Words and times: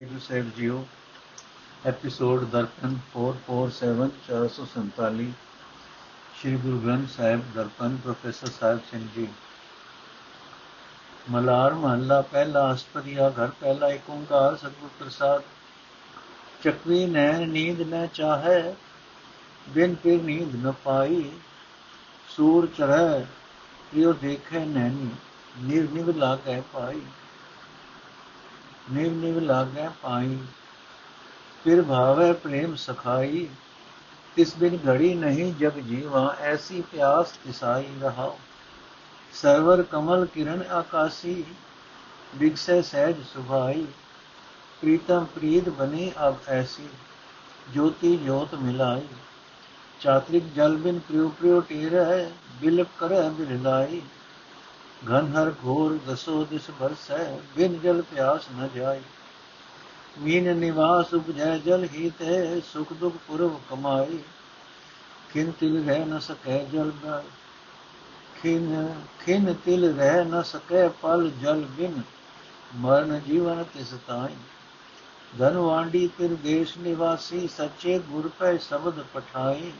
ਗੁਰੂ 0.00 0.18
ਸਾਹਿਬ 0.18 0.48
ਜੀਓ 0.56 0.84
episode 1.86 2.42
Darpan 2.50 2.96
447 3.12 4.08
447 4.24 5.28
Shri 6.34 6.56
Guru 6.56 6.80
Granth 6.80 7.08
Sahib 7.10 7.44
Darpan 7.54 7.96
professor 7.96 8.50
Sahib 8.50 8.80
Singh 8.90 9.00
ji 9.14 9.26
Malar 11.30 11.74
ਮਹੱਲਾ 11.74 12.20
ਪਹਿਲਾ 12.32 12.72
ਅਸਪਰੀਆ 12.72 13.30
ਘਰ 13.30 13.50
ਪਹਿਲਾ 13.60 13.88
ਏਕ 13.88 14.10
ਓੰਕਾਰ 14.10 14.56
ਸਤਿਗੁਰ 14.56 14.90
ਪ੍ਰਸਾਦ 14.98 15.42
ਚਕਵੀ 16.62 17.04
ਨੈਣ 17.08 17.48
ਨੀਂਦ 17.48 17.80
ਨ 17.84 18.06
ਚਾਹੈ 18.14 18.60
ਬਿਨ 19.66 19.94
ਫਿਰ 20.02 20.22
ਨੀਂਦ 20.22 20.56
ਨ 20.56 20.72
ਪਾਈ 20.84 21.30
ਸੂਰ 22.28 22.68
ਚੜੈ 22.78 23.18
ਪ੍ਰਿਯ 23.92 24.12
ਦੇਖੈ 24.22 24.64
ਨੈਣੀ 24.66 25.10
ਨਿਰ 25.62 25.88
ਨਿਵ 25.90 26.16
ਲਾਗੈ 26.18 26.62
ਪਾਈ 26.72 27.00
निव 28.88 29.14
निव 29.20 29.38
लागै 29.44 29.84
पाई 30.00 30.34
फिर 31.62 31.80
भावे 31.86 32.26
प्रेम 32.42 32.74
सखाई 32.80 33.40
तिस 34.36 34.52
बिन 34.58 34.76
घड़ी 34.84 35.08
नहीं 35.16 35.46
जग 35.60 35.78
जीवा 35.86 36.22
ऐसी 36.48 36.80
प्यास 36.90 37.32
तिसाई 37.44 37.88
रहा 38.00 38.26
सरवर 39.32 39.82
कमल 39.92 40.26
किरण 40.34 40.62
आकाशी 40.76 41.34
बिगसे 42.34 42.76
सहज 42.84 43.22
सुभाई 43.26 43.86
प्रीतम 44.82 45.24
प्रीत 45.34 45.68
बनी 45.76 46.08
अब 46.22 46.50
ऐसी 46.54 46.88
ज्योति 47.72 48.16
ज्योत 48.18 48.54
मिलाई 48.60 49.08
चात्रिक 50.00 50.52
जल 50.54 50.76
बिन 50.78 50.98
प्रियो 51.06 51.28
प्रियो 51.38 51.60
टेर 51.68 51.96
बिलप 52.60 52.90
कर 53.00 53.14
बिललाई 53.34 54.02
ਘਨ 55.02 55.26
ਹਰ 55.36 55.52
ਘੋਰ 55.64 55.98
ਦਸੋ 56.06 56.44
ਦਿਸ 56.44 56.70
ਬਰਸੈ 56.80 57.24
ਬਿਨ 57.56 57.78
ਜਲ 57.80 58.02
ਪਿਆਸ 58.02 58.46
ਨ 58.56 58.68
ਜਾਏ। 58.74 59.00
ਮੀਨ 60.18 60.56
ਨਿਵਾਸ 60.56 61.14
ਉਪਜੈ, 61.14 61.56
ਜਲ 61.58 61.84
ਹੀਤ 61.84 62.22
ਹੈ 62.22 62.60
ਸੁਖ 62.72 62.92
ਦੁਖ 62.92 63.16
ਪੁਰਵ 63.26 63.58
ਕਮਾਈ 63.70 64.18
ਕਿਨ 65.32 65.50
ਤਿਲ 65.50 65.84
ਰਹਿ 65.86 66.04
ਨ 66.04 66.18
ਸਕੈ 66.18 66.58
ਜਲ 66.64 66.92
ਦਾ, 67.04 67.22
ਖਿਨ 68.42 68.94
ਖਿਨ 69.20 69.54
ਤਿਲ 69.64 69.96
ਰਹਿ 69.96 70.24
ਨ 70.24 70.42
ਸਕੈ 70.42 70.88
ਪਲ 70.88 71.30
ਜਲ 71.42 71.64
ਬਿਨ, 71.70 72.02
ਮਰਨ 72.76 73.20
ਜੀਵਨ 73.26 73.64
ਤਿਸ 73.64 73.94
ਤਾਈ। 74.06 74.36
ਧਨਵਾਂਡੀ 75.38 76.08
ਤਿਰ 76.18 76.34
ਦੇਸ਼ 76.34 76.78
ਨਿਵਾਸੀ, 76.78 77.48
ਸੱਚੇ 77.48 77.98
ਗੁਰ 77.98 78.30
ਪੈ 78.38 78.56
ਸ਼ਬਦ 78.56 79.02
ਪਠਾਈ। 79.14 79.72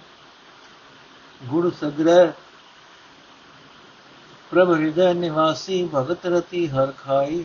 ਗੁਰ 1.43 1.71
ਸਗ੍ਰਹਿ 1.81 2.33
ਪ੍ਰਭ 4.57 4.75
ਹਿਰਦੈ 4.75 5.15
ਨਿਵਾਸੀ, 5.15 5.89
ਭਗਤ 5.95 6.27
ਰਤੀ 6.27 6.69
ਹਰ 6.69 6.93
ਖਾਈ। 6.93 7.45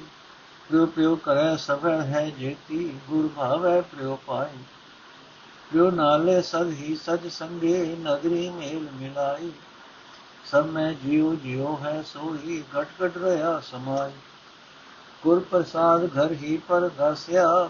ਪ੍ਰਯੋ 0.70 0.86
ਪ੍ਰਯੋ 0.86 1.16
ਕਰੈ 1.16 1.56
ਸਭੈ 1.56 2.02
ਹੈ 2.02 2.30
ਜੇਤੀ, 2.30 3.00
ਗੁਰ 3.08 3.30
ਭਾਵੈ 3.36 3.81
ਪ੍ਰਯੋ 3.81 4.20
ਪਾਈ। 4.28 4.58
ਪ੍ਰਯੋ 5.72 5.92
ਨਾਲੇ 5.92 6.42
ਸਦ 6.42 6.70
ਹੀ 6.70 6.95
ਸਜ 6.95 7.28
ਸੰਗੇ, 7.28 7.95
ਨਗਰੀ 8.00 8.50
ਮੇਲ 8.50 8.88
ਮਿਲਾਈ। 8.94 9.52
ਸਭ 10.45 10.66
ਮੈਂ 10.66 10.94
ਜਿਉ 10.94 11.36
ਜਿਉ 11.36 11.78
ਹੈ 11.84 12.02
ਸੋਈ, 12.02 12.64
ਘਟ 12.80 12.88
ਘਟ 13.06 13.17
ਰਹਾ 13.17 13.59
ਸਮਾਈ। 13.59 14.12
ਗੁਰ 15.23 15.39
ਪ੍ਰਸਾਦ 15.39 16.06
ਘਰ 16.06 16.32
ਹੀ 16.32 16.58
ਪਰ 16.58 16.89
ਦਸਿਆ 17.00 17.70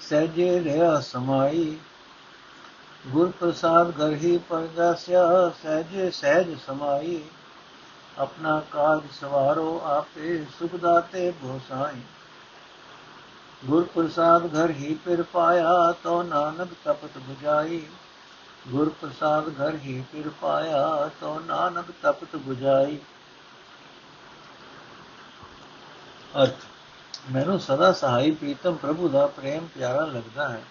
ਸਹਿਜੇ 0.00 0.64
ਰਿਹਾ 0.64 1.00
ਸਮਾਈ। 1.00 1.76
ਗੁਰ 3.06 3.32
ਪ੍ਰਸਾਦ 3.40 3.90
ਘਰ 3.90 4.12
ਹੀ 4.12 4.38
ਪਰਗਾਸਿਆ 4.38 5.52
ਸਹਿਜੇ 5.62 6.10
ਸਹਿਜ 6.10 6.56
ਸਮਾਈ। 6.66 7.20
ਆਪਣਾ 8.18 8.60
ਕਾਜ 8.72 9.02
ਸਵਾਰੋ, 9.12 9.80
ਆਪੇ 9.84 10.44
ਸੁਖ 10.58 10.74
ਦਾਤੇ 10.76 11.30
ਭੋਸਾਈ 11.42 12.00
ਗੁਰ 13.66 13.84
ਪ੍ਰਸਾਦ 13.94 14.46
ਘਰ 14.46 14.70
ਹੀ 14.70 14.94
ਪਿਰ 15.04 15.22
ਪਾਇਆ 15.22 15.92
ਤੋ 16.02 16.22
ਨਾਨਕ 16.22 16.68
ਤਪਤ 16.84 17.16
부ਜਾਈ 17.16 17.82
ਗੁਰ 18.68 18.88
ਪ੍ਰਸਾਦ 19.00 19.48
ਘਰ 19.48 19.74
ਹੀ 19.74 20.02
ਪਿਰ 20.12 20.28
ਪਾਇਆ 20.40 21.10
ਤੋ 21.20 21.38
ਨਾਨਕ 21.40 21.90
ਤਪਤ 22.02 22.36
부ਜਾਈ 22.36 22.98
ਅਰਥ, 26.42 26.64
ਮੈਨੂੰ 27.32 27.58
ਸਦਾ 27.60 27.92
ਸਹਾਈ 27.92 28.30
ਪ੍ਰੀਤਮ 28.30 28.74
ਪ੍ਰਭੂ 28.74 29.08
ਦਾ 29.08 29.26
ਪ੍ਰੇਮ 29.26 29.66
ਪਿਆਰਾ 29.74 30.04
ਲੱਗਦਾ 30.04 30.48
ਹੈ। 30.48 30.62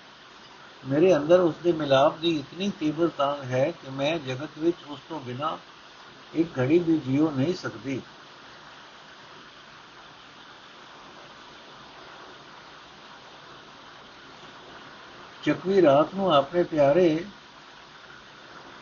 ਮੇਰੇ 0.87 1.15
ਅੰਦਰ 1.15 1.39
ਉਸ 1.39 1.55
ਦੇ 1.63 1.71
ਮਿਲਾਪ 1.71 2.17
ਦੀ 2.17 2.35
ਇਤਨੀ 2.39 2.71
ਤੀਬਰ 2.79 3.09
ਤਾਂਗ 3.17 3.43
ਹੈ 3.43 3.71
ਕਿ 3.71 3.89
ਮੈਂ 3.89 4.17
ਜਗਤ 4.19 4.57
ਵਿੱਚ 4.57 4.77
ਉਸ 4.89 4.99
ਤੋਂ 5.09 5.19
ਬਿਨਾ 5.19 5.57
ਇੱਕ 6.35 6.59
ਘੜੀ 6.59 6.79
ਵੀ 6.79 6.97
ਜੀਉ 6.97 7.31
ਨਹੀਂ 7.31 7.53
ਸਕਦੀ। 7.53 8.01
ਚਕਵੀ 15.43 15.81
ਰਾਤ 15.81 16.15
ਨੂੰ 16.15 16.33
ਆਪਣੇ 16.33 16.63
ਪਿਆਰੇ 16.63 17.25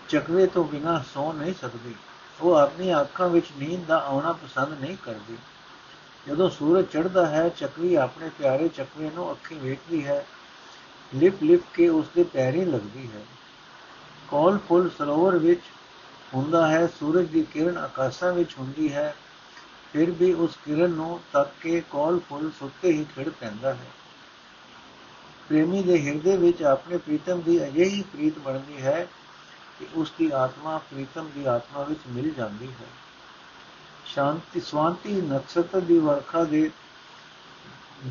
ਚਕਵੇ 0.09 0.47
ਤੋਂ 0.47 0.63
ਬਿਨਾ 0.65 1.03
ਸੌ 1.13 1.33
ਨਹੀਂ 1.33 1.53
ਸਕਦੀ। 1.61 1.95
ਉਹ 2.41 2.55
ਆਪਣੀ 2.55 3.01
ਅੱਖਾਂ 3.01 3.29
ਵਿੱਚ 3.29 3.45
ਨੀਂਦ 3.57 3.85
ਦਾ 3.85 3.97
ਆਉਣਾ 3.97 4.31
ਪਸੰਦ 4.31 4.79
ਨਹੀਂ 4.81 4.97
ਕਰਦੀ। 5.03 5.37
ਜਦੋਂ 6.27 6.49
ਸੂਰਜ 6.49 6.85
ਚੜ੍ਹਦਾ 6.85 7.25
ਹੈ 7.25 7.49
ਚੱਕਰੀ 7.49 7.95
ਆਪਣੇ 7.95 8.29
ਪਿਆਰੇ 8.29 8.67
ਚੱਕਵੇ 8.67 9.11
ਨੂੰ 9.15 9.31
ਅੱਖੀ 9.31 9.55
ਵੇਖਦੀ 9.55 10.05
ਹੈ। 10.07 10.25
ਲਿਪ 11.15 11.43
ਲਿਪ 11.43 11.61
ਕੇ 11.73 11.89
ਉਸ 11.89 12.05
ਦੇ 12.15 12.23
ਪੈਰੀਂ 12.23 12.65
ਲੱਗਦੀ 12.65 13.09
ਹੈ। 13.11 13.21
ਕੋਲ 14.27 14.59
ਫੁੱਲ 14.69 14.89
ਸਰੋਵਰ 14.97 15.37
ਵਿੱਚ 15.37 15.61
ਹੁੰਦਾ 16.33 16.67
ਹੈ, 16.67 16.87
ਸੂਰਜ 16.87 17.27
ਦੀ 17.27 17.43
ਕਿਰਨ 17.43 17.77
ਆਕਾਸ਼ਾਂ 17.77 18.33
ਵਿੱਚ 18.33 18.55
ਹੁੰਦੀ 18.59 18.93
ਹੈ, 18.93 19.15
ਫਿਰ 19.93 20.11
ਵੀ 20.11 20.33
ਉਸ 20.33 20.57
ਕਿਰਨ 20.65 20.89
ਨੂੰ 20.89 21.19
ਤੱਕ 21.33 21.51
ਕੇ 21.61 21.81
ਕੋਲ 21.81 22.19
ਫੁੱਲ 22.19 22.51
ਸੁੱਤੇ 22.59 22.91
ਹੀ 22.91 23.05
ਖਿੜ 23.15 23.29
ਪੈਂਦਾ 23.29 23.73
ਹੈ। 23.73 23.87
ਪ੍ਰੇਮੀ 25.49 25.83
ਦੇ 25.83 26.07
ਹਿਰਦੇ 26.07 26.37
ਵਿੱਚ 26.37 26.63
ਆਪਣੇ 26.63 26.97
ਪ੍ਰੀਤਮ 26.97 27.41
ਦੀ 27.41 27.63
ਅਜਿਹੀ 27.63 28.01
ਪ੍ਰੀਤ 28.01 28.39
ਬਣਦੀ 28.39 28.81
ਹੈ 28.81 29.07
ਕਿ 29.79 29.87
ਉਸ 29.95 30.13
ਦੀ 30.19 30.31
ਆਤਮਾ 30.31 30.77
ਪ੍ਰੀਤਮ 30.77 31.29
ਦੀ 31.35 31.45
ਆਤਮਾ 31.45 31.83
ਵਿੱਚ 31.83 31.99
ਮਿਲ 32.07 32.31
ਜਾਂਦੀ 32.33 32.67
ਹੈ। 32.67 32.87
ਸ਼ਾਂਤੀ, 34.05 34.59
ਸਵਾਂਤੀ 34.59 35.21
ਨਕਸ਼ਤਰ 35.21 35.79
ਦੀ 35.79 35.99
ਵਰਖਾ 35.99 36.43
ਦੇ 36.43 36.71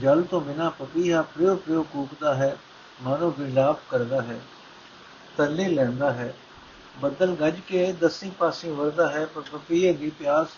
ਜਲ 0.01 0.23
ਤੋਂ 0.23 0.41
ਬਿਨਾ 0.41 0.71
ਪਪੀਹਾ 0.71 1.23
ਪ੍ਰਿਓ 1.23 1.57
ਪ੍ਰਿਓ 1.57 1.83
ਕੂਕਦਾ 1.83 2.35
ਹੈ 2.35 2.57
ਮਾਨੋ 3.03 3.35
ਵਿਲਾਪ 3.39 3.81
ਕਰਦਾ 3.91 4.23
ਹੈ 4.23 4.41
ਤੱਲੇ 5.37 5.69
ਲੈਂਦਾ 5.69 6.13
ਹੈ। 6.13 6.35
ਬੱਦਲ 7.01 7.35
ਗੱਜ 7.35 7.61
ਕੇ 7.61 7.93
ਦਸੀ 7.93 8.31
ਪਾਸੇ 8.31 8.71
ਵਰਦਾ 8.71 9.11
ਹੈ, 9.11 9.27
ਪਰ 9.27 9.43
ਪਪੀਏ 9.53 9.93
ਦੀ 9.93 10.11
ਪਿਆਸ 10.11 10.49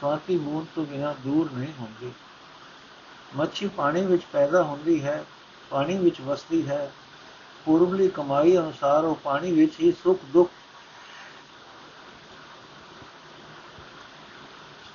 ਸਵਾਂਤੀ 0.00 0.36
ਮੂਨ 0.36 0.66
ਤੋਂ 0.74 0.86
ਬਿਨਾ 0.86 1.14
ਦੂਰ 1.24 1.50
ਨਹੀਂ 1.52 1.72
ਹੁੰਦੀ। 1.80 2.12
ਮੱਛੀ 3.36 3.68
ਪਾਣੀ 3.68 4.02
ਵਿੱਚ 4.02 4.22
ਪੈਦਾ 4.32 4.62
ਹੁੰਦੀ 4.62 5.02
ਹੈ, 5.04 5.24
ਪਾਣੀ 5.70 5.96
ਵਿੱਚ 5.96 6.20
ਵਸਦੀ 6.20 6.68
ਹੈ। 6.68 6.92
ਪੂਰਬਲੀ 7.64 8.08
ਕਮਾਈ 8.08 8.56
ਅਨੁਸਾਰ 8.56 9.04
ਉਹ 9.04 9.14
ਪਾਣੀ 9.14 9.52
ਵਿੱਚ 9.52 9.80
ਹੀ 9.80 9.92
ਸੁਖ 9.92 10.20
ਦੁੱਖ 10.24 10.50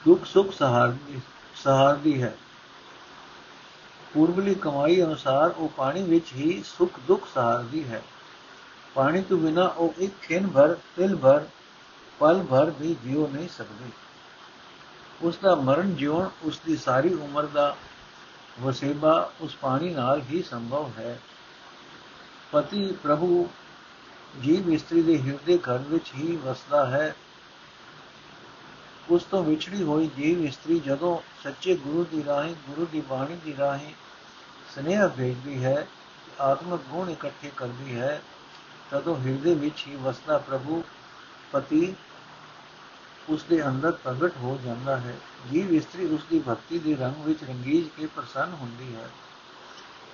ਦੁੱਖ 0.06 0.26
ਸੁਖ 0.26 0.54
ਸਹਾਰਦੀ 0.54 1.22
ਸਹਾਰਦੀ 1.56 2.24
ਹੈ। 2.24 2.38
ਪੂਰਬਲੀ 4.14 4.56
ਕਮਾਈ 4.56 5.04
ਅਨੁਸਾਰ 5.04 5.54
ਉਹ 5.58 5.70
ਪਾਣੀ 5.70 6.04
ਵਿੱਚ 6.04 6.34
ਹੀ 6.34 6.64
ਸੁਖ 6.66 7.00
ਦੁੱਖ 7.08 7.28
ਸਹਾਰਦੀ 7.34 7.84
ਹੈ। 7.84 8.02
ਪਾਣੀ 8.96 9.22
ਤੋਂ 9.22 9.38
ਬਿਨਾ 9.38 9.66
ਉਹ 9.66 9.94
ਇੱਕ 9.98 10.20
ਖਿੰ 10.22 10.48
ਭਰ, 10.48 10.78
ਤਿਲ 10.96 11.16
ਭਰ, 11.16 11.46
ਪਲ 12.20 12.44
ਭਰ 12.50 12.70
ਵੀ 12.70 12.96
ਜਿਉ 13.04 13.28
ਨਹੀਂ 13.28 13.50
ਸਕਦੀ। 13.50 13.92
ਉਸ 15.22 15.38
ਦਾ 15.38 15.56
ਮਰਨ 15.56 15.96
ਜਿਉਣ 15.96 16.30
ਉਸ 16.44 16.62
ਦੀ 16.66 16.78
ਸਾਰੀ 16.78 17.14
ਉਮਰ 17.14 17.46
ਦਾ 17.46 17.78
ਵਸੇਬਾ 18.62 19.32
ਉਸ 19.42 19.56
ਪਾਣੀ 19.56 19.90
ਨਾਲ 19.90 20.22
ਹੀ 20.22 20.44
ਸੰਭਵ 20.44 20.92
ਹੈ। 20.98 21.20
ਪਤੀ 22.52 22.92
ਪ੍ਰਭੂ 23.04 23.50
ਜੀਵ 24.42 24.70
ਇਸਤਰੀ 24.74 25.02
ਦੇ 25.02 25.22
ਹਿਰਦੇ 25.22 25.58
ਘਰ 25.58 25.78
ਵਿੱਚ 25.78 26.12
ਹੀ 26.16 26.36
ਵਸਦਾ 26.36 26.86
ਹੈ। 26.86 27.16
ਉਸ 29.10 29.24
ਤੋਂ 29.24 29.44
ਵਿਛੜੀ 29.44 29.84
ਹੋਈ 29.84 30.10
ਜੀਵ 30.18 30.46
ਇਸਤਰੀ 30.46 30.80
ਜਦੋਂ 30.80 31.20
ਸੱਚੇ 31.44 31.76
ਗੁਰੂ 31.76 32.06
ਦੀ 32.12 32.26
ਰਾਹੀਂ, 32.26 32.56
ਗੁਰੂ 32.56 32.86
ਦੀ 32.92 33.02
ਬਾਣੀ 33.02 33.36
ਦੀ 33.46 33.56
ਰਾਹੀਂ 33.58 33.94
ਸਨੇਹ 34.76 35.08
ਭੇਜਦੀ 35.08 35.64
ਹੈ, 35.64 35.88
ਆਤਮਿਕ 36.42 36.82
ਗੁਣ 36.90 37.10
ਇਕੱਠੇ 37.10 37.52
ਕਰਦੀ 37.58 38.00
ਹੈ 38.00 38.22
ਤਦੋਂ 38.94 39.16
ਹਿਰਦੇ 39.16 39.54
ਵਿੱਚ 39.54 39.88
ਹੀ 39.88 39.96
ਵਸਦਾ 39.96 40.38
ਪ੍ਰਭੂ 40.38 40.84
ਪਤੀ 41.52 41.96
ਉਸ 43.30 43.44
ਦੇ 43.44 43.68
ਅੰਦਰ 43.68 43.92
ਪ੍ਰਗਟ 43.92 44.38
ਹੋ 44.38 44.60
ਜਾਂਦਾ 44.66 44.98
ਹੈ। 44.98 45.16
ਜੀਵ 45.52 45.74
ਇਸਤਰੀ 45.74 46.06
ਉਸ 46.06 46.22
ਦੀ 46.30 46.44
ਭਗਤੀ 46.50 46.80
ਦੇ 46.80 46.96
ਰੰਗ 46.96 47.24
ਵਿੱਚ 47.24 47.44
ਰੰਗੀਜ 47.44 47.88
ਕੇ 47.98 48.06
ਪ੍ਰਸੰਨ 48.06 48.54
ਹੁੰਦੀ 48.54 48.96
ਹੈ। 48.96 49.10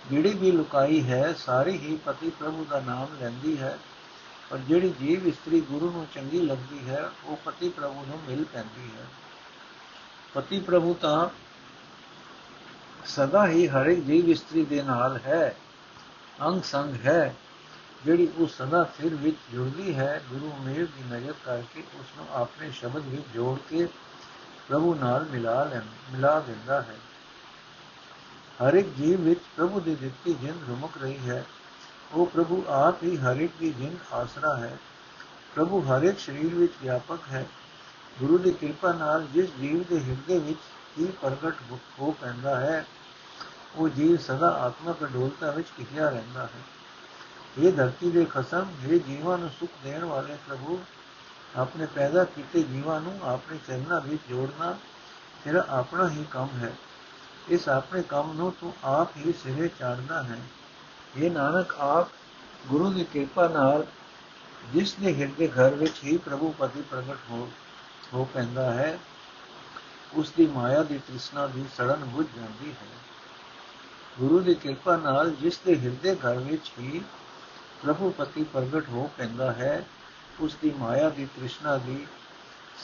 ਜਿਹੜੀ 0.09 0.33
ਵੀ 0.33 0.51
ਲੁਕਾਈ 0.51 1.09
ਹੈ, 1.09 1.33
ਸਾਰੀ 1.33 1.77
ਹੀ 1.77 1.99
ਪਤੀ 2.05 2.29
ਪ੍ਰਭੂ 2.29 2.65
ਦਾ 2.69 2.79
ਨਾਮ 2.79 3.07
ਲੈਂਦੀ 3.21 3.57
ਹੈ। 3.57 3.79
ਪਰ 4.49 4.57
ਜਿਹੜੀ 4.57 4.89
ਜੀਵ 4.89 5.27
ਇਸਤਰੀ 5.27 5.61
ਗੁਰੂ 5.61 5.91
ਨੂੰ 5.91 6.07
ਚੰਗੀ 6.13 6.41
ਲੱਗਦੀ 6.41 6.89
ਹੈ, 6.89 7.09
ਉਹ 7.25 7.37
ਪਤੀ 7.37 7.69
ਪ੍ਰਭੂ 7.69 8.05
ਨੂੰ 8.07 8.19
ਮਿਲ 8.29 8.45
ਪੈਂਦੀ 8.45 8.89
ਹੈ। 8.97 9.05
ਪਤੀ 10.33 10.59
ਪ੍ਰਭੂ 10.59 10.93
ਤਾਂ 10.93 11.29
ਸਦਾ 13.05 13.47
ਹੀ 13.47 13.67
ਹਰ 13.67 13.85
ਇੱਕ 13.85 14.01
ਜੀਵ 14.01 14.29
ਇਸਤਰੀ 14.29 14.65
ਦੇ 14.65 14.83
ਨਾਲ 14.83 15.17
ਹੈ 15.17 15.55
ਅੰਗ 16.41 16.61
ਸੰਗ 16.61 16.95
ਹੈ। 17.05 17.35
ਜਿਹੜੀ 18.05 18.29
ਉਸ 18.37 18.57
ਸਦਾ 18.57 18.83
ਸਿਰ 18.83 19.15
ਵਿੱਚ 19.15 19.37
ਜੁੜਦੀ 19.53 19.95
ਹੈ, 19.95 20.21
ਗੁਰੂ 20.29 20.53
ਮੇਰ 20.63 20.85
ਦੀ 20.85 21.03
ਨਜ਼ਰ 21.11 21.33
ਕਰਕੇ 21.45 21.83
ਉਸ 21.99 22.05
ਨੂੰ 22.17 22.27
ਆਪਣੇ 22.33 22.71
ਸ਼ਬਦ 22.71 23.01
ਵਿੱਚ 23.07 23.23
ਜੋੜ 23.33 23.59
ਕੇ 23.69 23.87
ਪ੍ਰਭੂ 24.67 24.95
ਨਾਲ 24.95 25.25
ਮਿਲਾ 25.25 25.63
ਲੈ 25.63 25.79
ਮਿਲਾ 25.79 26.39
ਦਿੰਦਾ 26.39 26.81
ਹੈ। 26.81 26.95
ਹਰ 28.63 28.73
ਇੱਕ 28.73 28.89
ਜੀਵ 28.89 29.21
ਵਿੱਚ 29.21 29.39
ਪ੍ਰਭੂ 29.57 29.79
ਦੀ 29.79 29.95
ਦਿੱਤੀ 29.95 30.33
ਜਿੰਦ 30.33 30.67
ਰੁਮਕ 30.67 30.91
ਰਹੀ 31.01 31.29
ਹੈ। 31.29 31.45
ਉਹ 32.11 32.25
ਪ੍ਰਭੂ 32.25 32.63
ਆਪ 32.67 33.03
ਹੀ 33.03 33.17
ਹਰ 33.17 33.35
ਇੱਕ 33.35 33.53
ਦੀ 33.59 33.71
ਜਿੰਦ 33.71 33.97
ਆਸਰਾ 34.13 34.57
ਹੈ। 34.57 34.77
ਪ੍ਰਭੂ 35.55 35.81
ਹਰ 35.81 36.03
ਇੱਕ 36.03 36.19
ਸਰੀਰ 36.19 36.55
ਵਿੱਚ 36.55 36.73
ਵਿਆਪਕ 36.83 37.19
ਹੈ। 37.31 37.45
ਗੁਰੂ 38.19 38.37
ਦੀ 38.37 38.51
ਕਿਰਪਾ 38.51 38.91
ਨਾਲ 38.91 39.27
ਜਿਸ 39.33 39.49
ਜੀਵ 39.59 39.83
ਦੇ 39.83 40.03
ਹਿਰਦੇ 40.03 40.39
ਵਿੱਚ 40.39 40.59
ਹੀ 40.99 41.05
ਪ੍ਰਗਟ 41.21 41.55
ਹੋ 41.99 42.15
ਪੈਂਦਾ 42.21 42.59
ਹੈ, 42.59 42.85
ਉਹ 43.75 43.89
ਜੀਵ 43.89 44.17
ਸਦਾ 44.17 44.47
ਆਤਮਕ 44.47 45.03
ਅਡੋਲਤਾ 45.03 45.51
ਵਿੱਚ 45.51 45.67
ਟਿਕਿਆ 45.77 46.09
ਰਹਿੰਦਾ 46.09 46.43
ਹੈ। 46.43 46.78
ਇਹ 47.57 47.73
ਧਰਤੀ 47.73 48.11
ਦੇ 48.11 48.25
ਖਸਮ, 48.25 48.65
ਇਹ 48.89 48.99
ਜੀਵਾਂ 48.99 49.37
ਨੂੰ 49.37 49.49
ਸੁਖ 49.49 49.69
ਦੇਣ 49.83 50.05
ਵਾਲੇ 50.05 50.37
ਪ੍ਰਭੂ 50.47 50.79
ਆਪਣੇ 51.55 51.85
ਪੈਦਾ 51.85 52.23
ਕੀਤੇ 52.23 52.63
ਜੀਵਾਂ 52.63 53.01
ਨੂੰ 53.01 53.19
ਆਪਣੇ 53.23 53.57
ਚਰਨਾਂ 53.67 54.01
ਵਿੱਚ 54.01 54.21
ਜੋੜਨਾ 54.29 54.77
ਤੇਰਾ 55.43 55.65
ਆਪਣਾ 55.69 56.09
ਹੀ 56.09 56.25
ਕੰਮ 56.31 56.49
ਹੈ। 56.59 56.73
ਇਸ 57.49 57.69
ਆਪਣੇ 57.69 58.01
ਕੰਮ 58.01 58.33
ਨੂੰ 58.33 58.53
ਤੂੰ 58.61 58.73
ਆਪ 58.83 59.17
ਹੀ 59.17 59.33
ਸਿਰੇ 59.43 59.69
ਚਾੜਦਾ 59.79 60.23
ਹੈ। 60.23 60.39
ਇਹ 61.17 61.31
ਨਾਨਕ, 61.31 61.75
ਆਪ 61.79 62.07
ਗੁਰੂ 62.67 62.93
ਦੀ 62.93 63.03
ਕਿਰਪਾ 63.03 63.47
ਨਾਲ 63.47 63.85
ਜਿਸ 64.73 64.93
ਦੇ 64.93 65.15
ਹਿਰਦੇ 65.15 65.47
ਘਰ 65.47 65.69
ਵਿੱਚ 65.69 65.93
ਹੀ 66.03 66.17
ਪ੍ਰਭੂ 66.17 66.55
ਪਤੀ 66.59 66.81
ਪ੍ਰਗਟ 66.81 67.17
ਹੋ 67.29 67.51
ਹੋ 68.13 68.29
ਪੈਂਦਾ 68.33 68.73
ਹੈ, 68.73 68.99
ਉਸ 70.13 70.31
ਦੀ 70.31 70.47
ਮਾਇਆ 70.47 70.83
ਦੀ 70.83 70.97
ਤ੍ਰਿਸ਼ਨਾ 70.97 71.47
ਦੀ 71.47 71.65
ਸੜਨ 71.77 72.05
ਬੁਝ 72.05 72.25
ਜਾਂਦੀ 72.35 72.71
ਹੈ। 72.71 72.87
ਗੁਰੂ 74.19 74.39
ਦੀ 74.39 74.53
ਕਿਰਪਾ 74.53 74.97
ਨਾਲ 74.97 75.31
ਜਿਸ 75.31 75.59
ਦੇ 75.65 75.79
ਹਿਰਦੇ 75.79 76.15
ਘਰ 76.15 76.35
ਵਿੱਚ 76.35 76.71
ਹੀ 76.79 77.01
ਪ੍ਰਭੂ 77.83 78.09
ਪਤੀ 78.09 78.43
ਪ੍ਰਗਟ 78.43 78.89
ਹੋ 78.89 79.09
ਪੈਂਦਾ 79.17 79.51
ਹੈ 79.51 79.83
ਉਸ 80.39 80.55
ਦੀ 80.61 80.71
ਮਾਇਆ 80.79 81.09
ਦੀ 81.09 81.25
ਤ੍ਰਿਸ਼ਨਾ 81.25 81.77
ਦੀ 81.77 82.05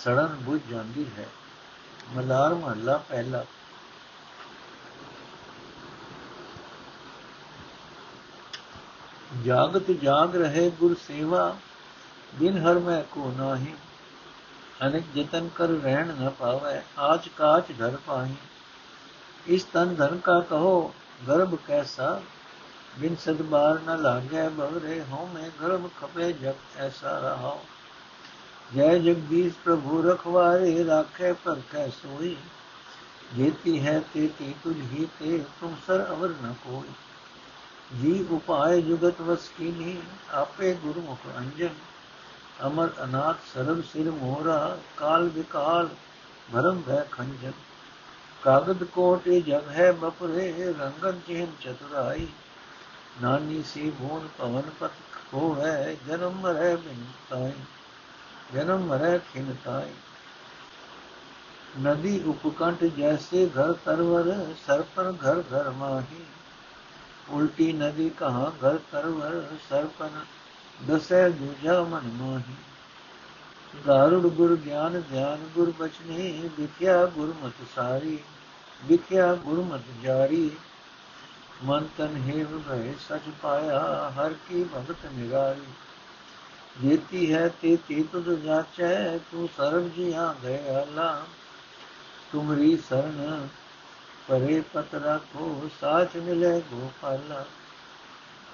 ਸੜਨ 0.03 0.35
ਬੁਝ 0.41 0.59
ਜਾਂਦੀ 0.69 1.05
ਹੈ 1.17 1.27
ਮਲਾਰ 2.15 2.53
ਮਹੱਲਾ 2.53 2.97
ਪਹਿਲਾ 3.09 3.43
ਜਾਗਤ 9.45 9.91
ਜਾਗ 9.91 10.35
ਰਹੇ 10.35 10.69
ਗੁਰ 10.69 10.95
ਸੇਵਾ 11.07 11.55
ਦਿਨ 12.39 12.57
ਹਰ 12.57 12.79
ਮੈਂ 12.79 13.01
ਕੋ 13.03 13.31
ਨਾਹੀ 13.37 13.73
ਅਨੇਕ 14.85 15.03
ਜਤਨ 15.15 15.49
ਕਰ 15.55 15.69
ਰਹਿਣ 15.83 16.11
ਨ 16.13 16.29
ਪਾਵੇ 16.29 16.79
ਆਜ 16.97 17.27
ਕਾਚ 17.37 17.71
ਧਰ 17.79 17.97
ਪਾਹੀ 18.05 18.35
ਇਸ 19.47 19.63
ਤਨ 19.63 19.95
ਧਨ 19.95 20.17
ਕਾ 20.17 20.39
ਕਹੋ 20.39 20.93
ਗਰਭ 21.27 21.55
ਕੈਸਾ 21.67 22.19
ਬਿਨ 22.99 23.15
ਸਦਬਾਰ 23.15 23.79
ਨ 23.79 24.01
ਲਾਗੇ 24.01 24.49
ਬਵਰੇ 24.49 25.03
ਹੋ 25.11 25.29
ਮੈਂ 25.33 25.49
ਗਰਭ 25.61 25.89
ਖਪੇ 26.01 26.31
ਜਗ 26.31 26.53
ਐਸਾ 26.77 27.19
ਰਹਾ 27.19 27.57
ਜੈ 28.75 28.97
ਜਗਦੀਸ਼ 28.97 29.55
ਪ੍ਰਭੂ 29.63 30.01
ਰਖਵਾਰੇ, 30.01 30.85
ਰਾਖੇ 30.85 31.33
ਪਰ 31.33 31.55
ਕੈ 31.71 31.87
ਸੋਈ। 31.87 32.37
ਜੇਤੀ 33.35 33.87
ਹੈ 33.87 34.01
ਤੇਤੀ 34.13 34.55
ਤੁਝ 34.63 34.77
ਹੀ 34.77 35.07
ਤੇ, 35.19 35.43
ਤੁਮ 35.61 35.75
ਸਰ 35.87 36.05
ਅਵਰ 36.09 36.29
ਨ 36.29 36.53
ਕੋਈ। 36.63 36.93
ਜੀ 38.01 38.27
ਉਪਾਏ 38.31 38.81
ਜੁਗਤ 38.81 39.21
ਵਸ 39.21 39.49
ਕੀਨੀ, 39.57 40.01
ਆਪੇ 40.31 40.73
ਗੁਰਮੁਖ 40.73 41.19
ਅੰਜਨ। 41.37 41.69
ਅਮਰ 42.67 42.89
ਅਨਾਥ 43.03 43.35
ਸਰਬ 43.53 43.81
ਸਿਰ 43.81 44.11
ਮੋਰਾ 44.11 44.77
ਕਾਲ 44.97 45.27
ਵਿਕਾਲ 45.27 45.89
ਭਰਮ 46.53 46.81
ਭੈ 46.81 47.03
ਖੰਜਨ। 47.11 47.51
ਕਾਗਦ 48.43 48.83
ਕੋਟ 48.83 49.27
ਇਹ 49.27 49.43
ਜਗ 49.43 49.69
ਹੈ 49.69 49.91
ਬਪਰੇ, 49.91 50.73
ਰੰਗਨ 50.79 51.19
ਚਿਹਨ 51.27 51.47
ਚਤੁਰਾਈ। 51.61 52.27
ਨਾਨੀ 53.21 53.63
ਸੀ 53.63 53.89
ਭੂਨ 53.89 54.27
ਪਵਨ 54.37 54.69
ਪਤ 54.79 54.91
ਹੋਵੇ 55.33 55.97
ਜਨਮ 56.07 56.31
ਮਰੇ 56.31 56.75
ਬਿਨ 56.75 57.05
ਤਾਈ, 57.29 57.51
ਜਨਮ 58.53 58.79
ਮਰੇ 58.79 59.19
ਖਿਨ 59.33 59.55
ਤਾਈ। 59.65 59.93
ਨਦੀ 61.81 62.23
ਉਪਕੰਠ 62.23 62.83
ਜੈਸੇ 62.83 63.47
ਘਰ 63.47 63.73
ਤਰਵਰ, 63.73 64.53
ਸਰ 64.67 64.83
ਪਰ 64.95 65.11
ਘਰ 65.11 65.43
ਘਰ 65.53 65.69
ਮਾਹੀ। 65.69 66.25
ਉਲਟੀ 67.29 67.73
ਨਦੀ 67.73 68.09
ਕਹਾ 68.09 68.51
ਘਰ 68.63 68.77
ਤਰਵਰ, 68.91 69.43
ਸਰ 69.69 69.87
ਪਰ 69.99 70.09
ਦਸੈ 70.87 71.29
ਦੂਜਾ 71.29 71.81
ਮਨ 71.83 72.07
ਮੋਹੀ। 72.07 72.55
ਗਾਰੁੜ 73.87 74.27
ਗੁਰ 74.27 74.55
ਗਿਆਨ, 74.55 75.01
ਧਿਆਨ 75.01 75.47
ਗੁਰ 75.55 75.73
ਬਚਨੇ, 75.79 76.49
ਵਿਖਿਆ 76.59 77.05
ਗੁਰਮਤਿ 77.05 77.65
ਸਾਰੀ, 77.75 78.19
ਵਿਖਿਆ 78.85 79.33
ਗੁਰਮਤਿ 79.33 80.01
ਜਾਰੀ। 80.01 80.49
ਮਨ 81.63 81.87
ਤਨ 81.97 82.15
ਹੇਵ 82.15 82.59
ਭੈ 82.59 82.93
ਸਚ 83.09 83.29
ਪਾਇਆ, 83.41 84.11
ਹਰ 84.17 84.33
ਕੀ 84.33 84.63
ਭਗਤ 84.63 85.05
ਨਿਰਾਰੀ 85.13 85.61
ਜੇਤੀ 86.81 87.33
ਹੈ 87.33 87.47
ਤੇ 87.61 87.77
ਤੀ 87.87 88.03
ਤੁਧ 88.03 88.29
ਜਾਚੈ, 88.29 89.17
ਤੂੰ 89.17 89.49
ਸਰਬ 89.57 89.87
ਜੀਆਂ 89.95 90.33
ਦਇਆਲਾ 90.41 91.25
ਤੁਮਰੀ 92.31 92.77
ਸਰਣ 92.77 93.47
ਪਰੇ 94.27 94.61
ਪਤ 94.73 94.95
ਰਾਖੋ, 94.95 95.69
ਸਾਚ 95.81 96.17
ਮਿਲੇ 96.17 96.61
ਗੋਪਾਲਾ। 96.71 97.45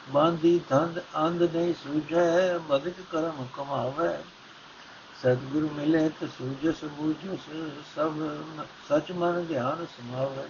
ਬਾਂਦੀ 0.10 0.62
ਧੰਦ 0.70 1.02
ਅੰਧ 1.18 1.44
ਨਹੀਂ 1.44 1.74
ਸੂਝੈ 1.74 2.58
ਬਦਕ 2.58 2.94
ਕਰਮ 3.12 3.48
ਕਮਾਵੇ। 3.58 4.18
ਸਤਿਗੁਰ 5.20 5.70
ਮਿਲੇ 5.74 6.10
ਤੇ 6.10 6.28
ਸੂਝਸ 6.28 6.84
ਬੂਝਸ, 6.84 7.50
ਸਭ 7.96 8.14
ਸਚ 8.90 9.12
ਮਨ 9.12 9.46
ਧਿਆਨ 9.46 9.86
ਸਮਾਵੇ। 9.86 10.48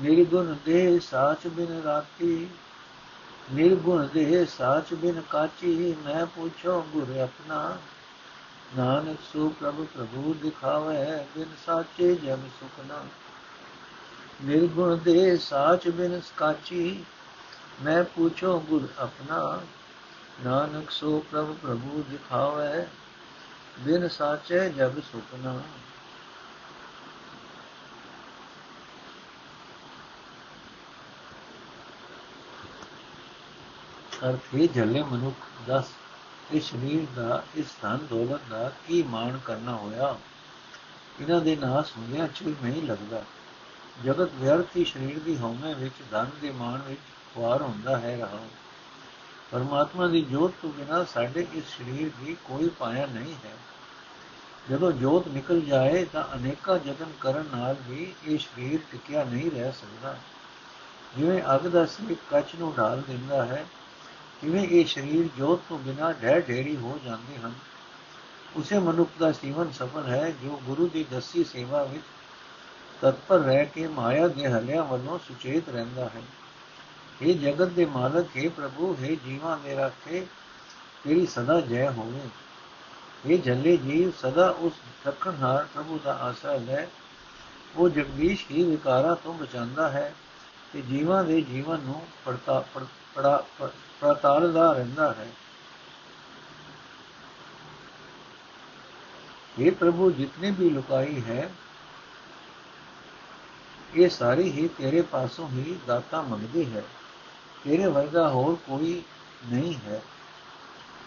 ਨਿਰਗੁਣ 0.00 0.54
ਦੇ 0.66 1.00
ਸਾਚ 1.00 1.46
ਬਿਨ 1.46 1.82
ਰਾਤੀ 1.82 2.48
ਨਿਰਗੁਣ 3.52 4.06
ਦੇ 4.06 4.44
ਸਾਚ 4.44 4.94
ਬਿਨ 4.94 5.22
ਕਾਚੀ, 5.30 5.96
ਮੈਂ 6.04 6.26
ਪੁੱਛੋ 6.26 6.86
ਗੁਰ 6.92 7.18
ਆਪਣਾ। 7.18 7.78
ਨਾਨਕ 8.76 9.18
ਸੋ 9.32 9.48
ਪ੍ਰਭ 9.60 9.84
ਪ੍ਰਭੂ 9.84 10.34
ਦਿਖਾਵੇ, 10.42 11.24
ਬਿਨ 11.34 11.48
ਸਾਚੇ 11.66 12.14
ਜਮ 12.14 12.40
ਸੁਖਨਾ 12.60 13.04
ਨਿਰਗੁਣ 14.44 14.96
ਦੇ 14.96 15.36
ਸਾਚ 15.36 15.88
ਬਿਨ 15.88 16.20
ਕਾਚੀ, 16.36 17.04
ਮੈਂ 17.84 18.04
ਪੁੱਛੋ 18.04 18.60
ਗੁਰ 18.60 18.88
ਆਪਣਾ। 18.98 19.60
ਨਾਨਕ 20.44 20.90
ਸੋ 20.90 21.24
ਪ੍ਰਭ 21.32 21.54
ਪ੍ਰਭੂ 21.62 22.04
ਦਿਖਾਵੇ, 22.10 22.86
ਬਿਨ 23.80 24.08
ਸਾਚੇ 24.08 24.68
ਜਗ 24.70 25.00
ਸੁਪਨਾ 25.00 25.60
ਅਰਥ 34.28 34.54
ਇਹ 34.54 34.68
ਜਲੇ 34.68 35.02
ਮਨੁੱਖ 35.02 35.36
ਦਸ 35.66 35.84
ਇਸ 36.52 36.70
ਸਰੀਰ 36.70 37.22
ਦਾ 37.22 37.42
ਇਸ 37.54 37.66
ਧਨ 37.82 37.98
ਦੌਲਤ 38.10 38.40
ਦਾ 38.50 38.72
ਕੀ 38.88 39.02
ਮਾਣ 39.02 39.38
ਕਰਨਾ 39.44 39.72
ਹੋਇਆ? 39.76 40.16
ਇਹਨਾਂ 41.20 41.40
ਦੇ 41.40 41.56
ਨਾਸ 41.56 41.92
ਹੁੰਦਿਆਂ 41.96 42.28
ਚਿਰ 42.28 42.54
ਨਹੀਂ 42.62 42.82
ਲੱਗਦਾ। 42.82 43.22
ਜਗਤ 44.04 44.30
ਵਿਅਰਥੀ 44.34 44.84
ਸਰੀਰ 44.84 45.18
ਦੀ 45.18 45.38
ਹਉਮੈ 45.38 45.74
ਵਿੱਚ, 45.74 45.94
ਧਨ 46.10 46.30
ਦੇ 46.40 46.50
ਮਾਣ 46.50 46.82
ਵਿੱਚ 46.82 47.00
ਖੁਆਰ 47.34 47.62
ਹੁੰਦਾ 47.62 47.98
ਹੈ 47.98 48.16
ਰਹਾ। 48.16 48.38
ਪਰਮਾਤਮਾ 49.52 50.06
ਦੀ 50.06 50.22
ਜੋਤ 50.22 50.54
ਤੋਂ 50.62 50.70
ਬਿਨਾ 50.70 51.04
ਸਾਡੇ 51.04 51.46
ਇਸ 51.54 51.64
ਸਰੀਰ 51.64 52.10
ਦੀ 52.24 52.36
ਕੋਈ 52.44 52.68
ਪਾਇਆ 52.68 53.06
ਨਹੀਂ 53.06 53.34
ਹੈ। 53.44 53.56
ਜਦੋਂ 54.70 54.92
ਜੋਤ 54.92 55.28
ਨਿਕਲ 55.28 55.60
ਜਾਏ 55.60 56.04
ਤਾਂ 56.04 56.24
ਅਨੇਕਾਂ 56.34 56.78
ਯਤਨ 56.86 57.12
ਕਰਨ 57.20 57.44
ਨਾਲ 57.54 57.76
ਵੀ 57.88 58.14
ਇਹ 58.26 58.38
ਸਰੀਰ 58.38 58.80
ਟਿਕਿਆ 58.92 59.24
ਨਹੀਂ 59.24 59.50
ਰਹਿ 59.50 59.72
ਸਕਦਾ। 59.72 60.16
ਜਿਵੇਂ 61.16 61.42
ਅੱਗ 61.54 61.60
ਦਾ 61.60 61.86
ਸੇਕ 61.86 62.18
ਕੱਚ 62.30 62.46
ਨੂੰ 62.58 62.74
ਢਾਲ 62.78 63.02
ਦਿੰਦਾ 63.02 63.46
ਹੈ 63.46 63.66
ਕਿਵੇਂ 64.42 64.68
ਇਹ 64.68 64.86
ਸਰੀਰ 64.86 65.28
ਜੋਤ 65.38 65.60
ਤੋਂ 65.68 65.78
ਬਿਨਾ 65.78 66.12
ਢਹਿ 66.12 66.40
ਢੇਰੀ 66.40 66.76
ਹੋ 66.76 67.00
ਜਾਂਦੇ 67.04 67.38
ਹਨ? 67.38 67.52
ਉਸੇ 68.56 68.78
ਮਨੁੱਖ 68.78 69.10
ਦਾ 69.18 69.30
ਜੀਵਨ 69.30 69.72
ਸਫਲ 69.72 70.06
ਹੈ, 70.06 70.30
ਜੋ 70.30 70.60
ਗੁਰੂ 70.64 70.88
ਦੀ 70.88 71.04
ਦਸੀ 71.12 71.44
ਸੇਵਾ 71.44 71.84
ਵਿੱਚ 71.84 72.02
ਤਤਪਰ 73.00 73.38
ਰਹਿ 73.38 73.66
ਕੇ 73.66 73.86
ਮਾਇਆ 73.86 74.28
ਦੇ 74.28 74.48
ਹਲਿਆਂ 74.48 74.84
ਵੱਲੋਂ 74.84 75.18
ਸੁਚੇਤ 75.18 75.68
ਰਹਿੰਦਾ 75.68 76.04
ਹੈ। 76.04 76.22
ਇਹ 77.22 77.38
ਜਗਤ 77.38 77.68
ਦੇ 77.68 77.84
ਮਾਲਕ, 77.84 78.44
ਹੈ 78.44 78.48
ਪ੍ਰਭੂ, 78.48 78.96
ਹੈ 79.02 79.14
ਜੀਵਾਂ 79.14 79.58
ਦੇ 79.58 79.76
ਰਾਖੇ, 79.76 80.26
ਤੇਰੀ 81.04 81.26
ਸਦਾ 81.26 81.60
ਜੈ 81.60 81.90
ਹੋਵੇ। 81.90 82.28
ਇਹ 83.26 83.38
ਜੱਲੇ 83.38 83.76
ਜੀਵ, 83.76 84.10
ਸਦਾ 84.10 84.50
ਉਸ 84.50 84.72
ਰੱਖਣਹਾਰ 85.06 85.66
ਪ੍ਰਭੂ 85.74 86.00
ਦਾ 86.04 86.14
ਆਸਰਾ 86.14 86.56
ਲੈ। 86.56 86.86
ਉਹ 87.76 87.88
ਜਗਦੀਸ਼ 87.88 88.46
ਹੀ 88.50 88.62
ਵਿਕਾਰਾਂ 88.64 89.16
ਤੋਂ 89.16 89.34
ਬਚਾਉਂਦਾ 89.34 89.90
ਹੈ 89.90 90.14
ਤੇ 90.72 90.80
ਜੀਵਾਂ 90.80 91.24
ਦੇ 91.24 91.40
ਜੀਵਨ 91.40 91.78
ਨੂੰ 91.80 92.06
ਪੜਤਾ 92.24 92.64
ਪੜਾ 93.14 93.44
ਪ੍ਰਤਾਲਦਾ 94.02 94.72
ਰਹਿੰਦਾ 94.72 95.12
ਹੈ। 95.12 95.28
ਇਹ 99.58 99.72
ਪ੍ਰਭੂ, 99.72 100.10
ਜਿਤਨੇ 100.10 100.50
ਵੀ 100.50 100.70
ਲੁਕਾਈ 100.70 101.24
ਹੈ, 101.24 101.54
ਇਹ 103.94 104.08
ਸਾਰੀ 104.08 104.52
ਹੀ 104.52 104.68
ਤੇਰੇ 104.68 105.02
ਪਾਸੋਂ 105.02 105.48
ਹੀ 105.48 105.78
ਦਾਤਾ 105.86 106.22
ਮੰਗਦੀ 106.22 106.76
ਹੈ। 106.76 106.82
ਤੇਰੇ 107.64 107.86
ਵਰਗਾ 107.86 108.28
ਹੋਰ 108.28 108.54
ਕੋਈ 108.54 109.02
ਨਹੀਂ 109.52 109.74
ਹੈ। 109.86 110.02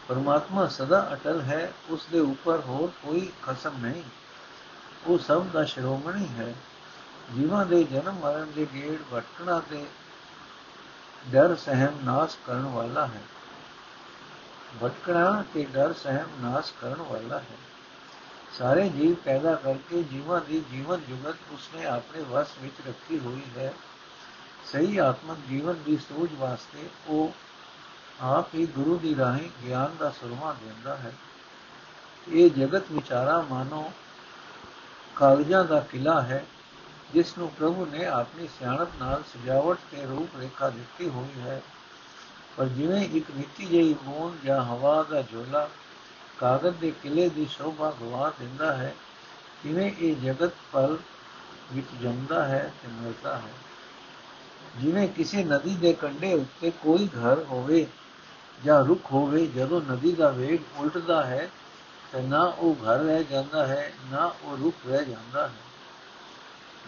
ਪਰਮਾਤਮਾ 0.07 0.67
ਸਦਾ 0.67 1.09
ਅਟਲ 1.13 1.41
ਹੈ 1.41 1.73
ਉਸ 1.89 2.05
ਦੇ 2.11 2.19
ਉੱਪਰ 2.19 2.59
ਹੋਰ 2.59 2.91
ਕੋਈ 3.03 3.31
ਖਸਮ 3.41 3.85
ਨਹੀਂ। 3.85 4.03
ਉਹ 5.07 5.17
ਸਭ 5.17 5.45
ਦਾ 5.45 5.63
ਸ਼੍ਰੋਮਣੀ 5.63 6.27
ਹੈ। 6.27 6.55
ਜੀਵਾਂ 7.35 7.65
ਦੇ 7.65 7.83
ਜਨਮ 7.83 8.15
ਮਰਨ 8.15 8.51
ਦੇ 8.55 8.67
ਗੇੜ 8.73 9.15
ਭਟਕਣਾ 9.15 9.61
ਤੇ 9.69 9.85
ਡਰ 11.32 11.55
ਸਹਿਮ 11.55 12.00
ਨਾਸ 12.03 12.38
ਕਰਨ 12.46 12.62
ਵਾਲਾ 12.62 13.08
ਹੈ। 13.08 13.22
ਭਟਕਣਾ 14.84 15.44
ਤੇ 15.53 15.65
ਡਰ 15.74 15.94
ਸਹਿਮ 15.94 16.27
ਨਾਸ 16.41 16.74
ਕਰਨ 16.82 17.01
ਵਾਲਾ 17.01 17.39
ਹੈ। 17.39 17.58
ਸਾਰੇ 18.58 18.89
ਜੀਵ 18.89 19.13
ਪੈਦਾ 19.13 19.55
ਕਰਕੇ 19.55 20.03
ਜੀਵਾਂ 20.03 20.41
ਦੀ 20.41 20.63
ਜੀਵਨ 20.72 21.01
ਜੁਗਤ 21.10 21.36
ਉਸਨੇ 21.51 21.86
ਆਪਣੇ 21.86 22.22
ਵਸ 22.22 22.48
ਵਿੱਚ 22.62 22.88
ਰੱਖੀ 22.88 23.20
ਹੋਈ 23.20 23.41
ਹੈ। 23.58 23.74
ਸਹੀ 24.72 24.98
ਆਤਮਿਕ 24.98 25.38
ਜੀਵਨ 25.50 25.84
ਦੀ 25.86 25.98
ਸੋਝ 25.98 26.29
ਵਾਸਤੇ 26.34 26.89
ਉਹ 27.08 27.32
ਆਪ 28.22 28.55
ਹੀ 28.55 28.65
ਗੁਰੂ 28.65 28.98
ਦੀ 28.98 29.15
ਰਾਹੀਂ 29.15 29.50
ਗਿਆਨ 29.63 29.98
ਦਾ 30.00 30.10
ਸਰਮਾ 30.10 30.53
ਦਿੰਦਾ 30.53 30.96
ਹੈ। 30.96 31.13
ਇਹ 32.34 32.50
ਜਗਤ 32.51 32.84
ਵਿਚਾਰਾ 32.91 33.41
ਮਾਨੋ 33.41 33.91
ਕਾਗਜ਼ਾਂ 35.15 35.63
ਦਾ 35.65 35.79
ਕਿਲਾ 35.79 36.22
ਹੈ। 36.22 36.46
ਜਿਸ 37.13 37.38
ਨੂੰ 37.38 37.50
ਪ੍ਰਭੂ 37.50 37.85
ਨੇ 37.85 38.05
ਆਪਣੀ 38.05 38.47
ਸਿਆਣਪ 38.59 38.89
ਨਾਲ 39.00 39.24
ਸਜਾਵਟ 39.33 39.77
ਤੇ 39.91 40.05
ਰੂਪ 40.05 40.29
ਰੇਖਾ 40.39 40.69
ਦਿੱਤੀ 40.69 41.09
ਹੋਈ 41.09 41.41
ਹੈ। 41.41 41.62
ਪਰ 42.57 42.65
ਜਿਵੇਂ 42.65 43.05
ਇੱਕ 43.05 43.25
ਨਿੱਕੀ 43.38 43.65
ਜਿਹੀ 43.65 43.93
ਬੂੰਦ 43.93 44.45
ਜਾਂ 44.45 44.63
ਹਵਾ 44.63 45.03
ਦਾ 45.03 45.21
ਝੋਲਾ 45.21 45.69
ਕਾਗਜ਼ 46.39 46.75
ਦੇ 46.77 46.91
ਕਿਲੇ 47.03 47.29
ਦੀ 47.29 47.45
ਸ਼ੋਭਾ 47.45 47.93
ਗਵਾ 48.01 48.33
ਦਿੰਦਾ 48.39 48.77
ਹੈ 48.77 48.95
ਕਿਵੇਂ 49.63 49.91
ਇਹ 50.00 50.15
ਜਗਤ 50.15 50.51
ਪਲ 50.71 50.97
ਵਿੱਚ 51.74 51.88
ਜੰਮਦਾ 52.01 52.45
ਹੈ 52.45 52.71
ਤੇ 52.83 52.88
ਮਰਦਾ 52.88 53.38
ਹੈ। 53.38 53.53
ਜਿਵੇਂ 54.77 55.07
ਕਿਸੇ 55.07 55.43
ਨਦੀ 55.43 55.75
ਦੇ 55.75 55.93
ਕੰਢੇ 55.93 56.33
ਉੱਤੇ 56.33 56.71
ਕੋਈ 56.71 57.07
ਘਰ 57.07 57.43
ਹੋਵੇ 57.43 57.88
ਜਾਂ 58.65 58.85
ਰੁੱਖ 58.85 59.12
ਹੋਵੇ, 59.12 59.47
ਜਦੋਂ 59.47 59.81
ਨਦੀ 59.81 60.12
ਦਾ 60.12 60.29
ਵੇਗ 60.29 60.59
ਉਲਟਦਾ 60.77 61.25
ਹੈ 61.25 61.50
ਤਾਂ 62.12 62.21
ਨਾ 62.21 62.41
ਉਹ 62.41 62.75
ਘਰ 62.75 63.00
ਰਹਿ 63.00 63.24
ਜਾਂਦਾ 63.24 63.67
ਹੈ, 63.67 63.93
ਨਾ 64.12 64.33
ਉਹ 64.43 64.57
ਰੁੱਖ 64.57 64.75
ਰਹਿ 64.88 65.05
ਜਾਂਦਾ 65.05 65.47
ਹੈ। 65.47 65.64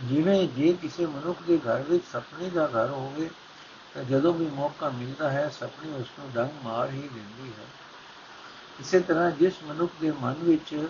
ਜਿਵੇਂ 0.03 0.47
ਜੇ 0.47 0.73
ਕਿਸੇ 0.73 1.05
ਮਨੁੱਖ 1.05 1.41
ਦੇ 1.47 1.57
ਘਰ 1.57 1.81
ਵਿੱਚ 1.81 2.03
ਸੁਪਨੇ 2.11 2.49
ਦਾ 2.49 2.67
ਘਰ 2.67 2.89
ਹੋਵੇ, 2.89 3.29
ਤਾਂ 3.93 4.03
ਜਦੋਂ 4.03 4.33
ਵੀ 4.33 4.45
ਮੌਕਾ 4.45 4.89
ਮਿਲਦਾ 4.89 5.31
ਹੈ, 5.31 5.49
ਸੁਪਨੇ 5.49 5.93
ਉਸ 5.93 6.07
ਨੂੰ 6.19 6.31
ਡੰਗ 6.33 6.49
ਮਾਰ 6.63 6.89
ਹੀ 6.89 7.09
ਦਿੰਦੀ 7.13 7.49
ਹੈ। 7.49 7.65
ਇਸੇ 8.79 8.99
ਤਰ੍ਹਾਂ 8.99 9.31
ਜਿਸ 9.31 9.53
ਮਨੁੱਖ 9.63 9.91
ਦੇ 10.01 10.11
ਮਨ 10.11 10.33
ਵਿੱਚ 10.33 10.89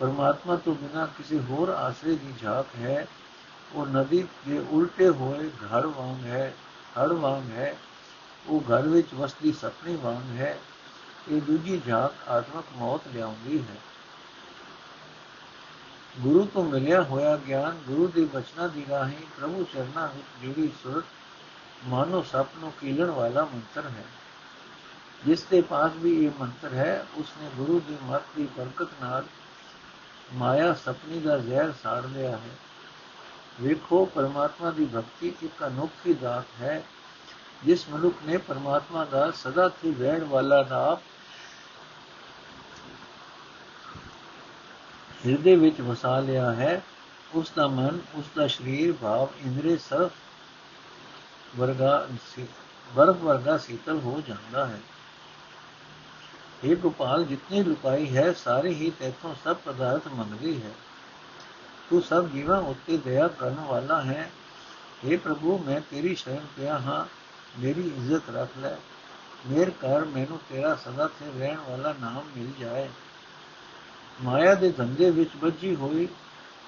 ਪਰਮਾਤਮਾ 0.00 0.56
ਤੋਂ 0.56 0.74
ਬਿਨਾਂ 0.74 1.06
ਕਿਸੇ 1.06 1.40
ਹੋਰ 1.40 1.68
ਆਸਰੇ 1.68 2.14
ਦੀ 2.14 2.34
ਝਾਕ 2.42 2.66
ਹੈ, 2.78 3.06
ਉਹ 3.74 3.86
ਨਦੀ 3.86 4.24
ਦੇ 4.48 4.58
ਉਲਟੇ 4.70 5.08
ਹੋਏ 5.08 5.48
ਘਰ 5.48 5.86
ਵਾਂਗ 5.86 6.26
ਹੈ, 6.26 6.54
ਹੜ 6.98 7.12
ਵਾਂਗ 7.12 7.50
ਹੈ, 7.50 7.76
ਉਹ 8.46 8.60
ਘਰ 8.60 8.82
ਵਿੱਚ 8.82 9.14
ਵਸਦੀ 9.14 9.52
ਸੁਪਨੇ 9.52 9.96
ਵਾਂਗ 9.96 10.36
ਹੈ, 10.36 10.58
ਇਹ 11.30 11.40
ਦੂਜੀ 11.40 11.80
ਝਾਕ 11.86 12.28
ਆਤਮਕ 12.28 12.64
ਮੌਤ 12.76 13.00
ਲਿਆਉਂਦੀ 13.14 13.58
ਹੈ। 13.58 13.91
ਗੁਰੂ 16.14 16.44
ਤੋਂ 16.44 16.64
ਮਿਲਿਆ 16.64 17.02
ਹੋਇਆ 17.02 17.36
ਗਿਆਨ 17.36 17.76
ਗੁਰੂ 17.86 18.06
ਦੇ 18.08 18.24
ਬਚਨਾਂ 18.24 18.68
ਦੀ 18.68 18.84
ਰਾਹੀਂ 18.90 19.26
ਪ੍ਰਭੂ 19.36 19.64
ਚਰਨਾਂ 19.64 20.08
ਵਿੱਚ 20.08 20.42
ਜੁੜੀ 20.42 20.70
ਸੁਰਤ 20.82 21.04
ਮਾਨੋ 21.88 22.22
ਸਭ 22.22 22.46
ਨੂੰ 22.60 22.72
ਕੀਲਣ 22.80 23.10
ਵਾਲਾ 23.10 23.44
ਮੰਤਰ 23.44 23.88
ਹੈ 23.88 24.04
ਜਿਸ 25.26 25.42
ਦੇ 25.42 25.60
ਪਾਸ 25.60 25.92
ਵੀ 25.96 26.12
ਇਹ 26.24 26.30
ਮੰਤਰ 26.40 26.74
ਹੈ 26.74 27.04
ਉਸਨੇ 27.18 27.50
ਗੁਰੂ 27.56 27.80
ਦੀ 27.80 27.96
ਮਤ 28.02 28.36
ਦੀ 28.36 28.48
ਬਰਕਤ 28.56 28.88
ਨਾਲ 29.02 29.24
ਮਾਇਆ 30.34 30.72
ਸੁਪਨੀ 30.74 31.20
ਦਾ 31.20 31.38
ਜ਼ਹਿਰ 31.38 31.72
ਸਾੜ 31.82 32.04
ਲਿਆ 32.06 32.30
ਹੈ 32.30 32.56
ਵੇਖੋ 33.60 34.04
ਪਰਮਾਤਮਾ 34.04 34.70
ਦੀ 34.70 34.84
ਭਗਤੀ 34.84 35.32
ਇੱਕ 35.42 35.66
ਅਨੋਖੀ 35.66 36.14
ਦਾਤ 36.14 36.60
ਹੈ 36.60 36.82
ਜਿਸ 37.64 37.88
ਮਨੁੱਖ 37.88 38.22
ਨੇ 38.26 38.36
ਪਰਮਾਤਮਾ 38.36 39.04
ਦਾ 39.04 39.30
ਸਦਾ 39.30 39.68
ਤੇ 39.82 39.94
ਰਹਿਣ 40.00 40.24
ਵਾਲਾ 40.24 40.62
ਨਾਮ 40.62 40.96
ਹਿਰਦੇ 45.26 45.56
ਵਿੱਚ 45.56 45.80
ਵਸਾ 45.80 46.20
ਲਿਆ 46.20 46.52
ਹੈ 46.52 46.82
ਉਸ 47.34 47.52
ਦਾ 47.56 47.66
ਮਨ 47.66 48.00
ਉਸ 48.14 48.24
ਦਾ 48.36 48.46
ਸਰੀਰ, 48.46 48.94
ਭਾਵ 49.02 49.28
ਇੰਦਰੀ 49.46 49.76
ਸਭ 49.76 50.10
ਵਰਗਾ 51.56 52.08
ਬਰਫ 52.94 53.16
ਵਰਗਾ 53.16 53.58
ਸੀਤਲ 53.58 53.98
ਹੋ 53.98 54.22
ਜਾਂਦਾ 54.28 54.66
ਹੈ। 54.66 54.80
ਇਹ 56.64 56.76
ਗੋਪਾਲ, 56.76 57.24
ਜਿਤਨੀ 57.24 57.62
ਲੁਕਾਈ 57.62 58.16
ਹੈ, 58.16 58.32
ਸਾਰੇ 58.32 58.68
ਹੀ 58.68 58.90
ਤੇਥੋਂ 58.90 59.34
ਸਭ 59.44 59.56
ਪਦਾਰਥ 59.56 60.08
ਮੰਗਦੀ 60.08 60.62
ਹੈ। 60.62 60.70
ਤੂੰ 61.90 62.02
ਸਭ 62.02 62.28
ਜੀਵਾਂ 62.28 62.60
ਉੱਤੇ 62.60 62.96
ਦਇਆ 62.96 63.28
ਕਰਨ 63.28 63.54
ਵਾਲਾ 63.54 64.02
ਹੈ। 64.02 64.30
اے 65.08 65.18
ਪ੍ਰਭੂ, 65.18 65.58
ਮੈਂ 65.58 65.80
ਤੇਰੀ 65.80 66.14
ਸ਼ਰਨ 66.14 66.46
ਪਿਆ 66.56 66.78
ਹਾਂ, 66.78 67.04
ਮੇਰੀ 67.60 67.80
ਇੱਜ਼ਤ 67.80 68.22
ਰੱਖ 68.34 68.48
ਲੈ। 68.58 68.76
ਮੇਰ 69.46 69.70
ਕਰ, 69.70 70.04
ਮੈਨੂੰ 70.04 70.40
ਤੇਰਾ 70.48 70.74
ਸਦਾ 70.74 71.06
ਤੇ 71.06 71.38
ਰਹਿਣ 71.38 71.58
ਵਾਲਾ 71.68 71.94
ਨਾਮ 72.00 72.22
ਮਿਲ 72.36 72.52
ਜਾਏ। 72.60 72.88
ਮਾਇਆ 74.22 74.54
ਦੇ 74.54 74.70
ਧੰਦੇ 74.70 75.10
ਵਿੱਚ 75.10 75.30
ਵੱਜੀ 75.40 75.74
ਹੋਈ 75.74 76.08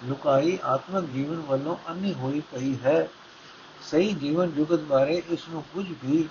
ਲੁਕਾਈ 0.04 0.58
ਆਤਮਿਕ 0.64 1.04
ਜੀਵਨ 1.04 1.36
ਵੱਲੋਂ 1.36 1.76
ਅੰਨੀ 1.88 2.14
ਹੋਈ 2.14 2.40
ਪਈ 2.40 2.76
ਹੈ। 2.84 3.08
ਸਹੀ 3.82 4.12
ਜੀਵਨ 4.12 4.50
ਜੁਗਤ 4.50 4.80
ਬਾਰੇ 4.80 5.22
ਇਸ 5.28 5.48
ਨੂੰ 5.48 5.64
ਕੁਝ 5.74 5.92
ਵੀ 6.04 6.28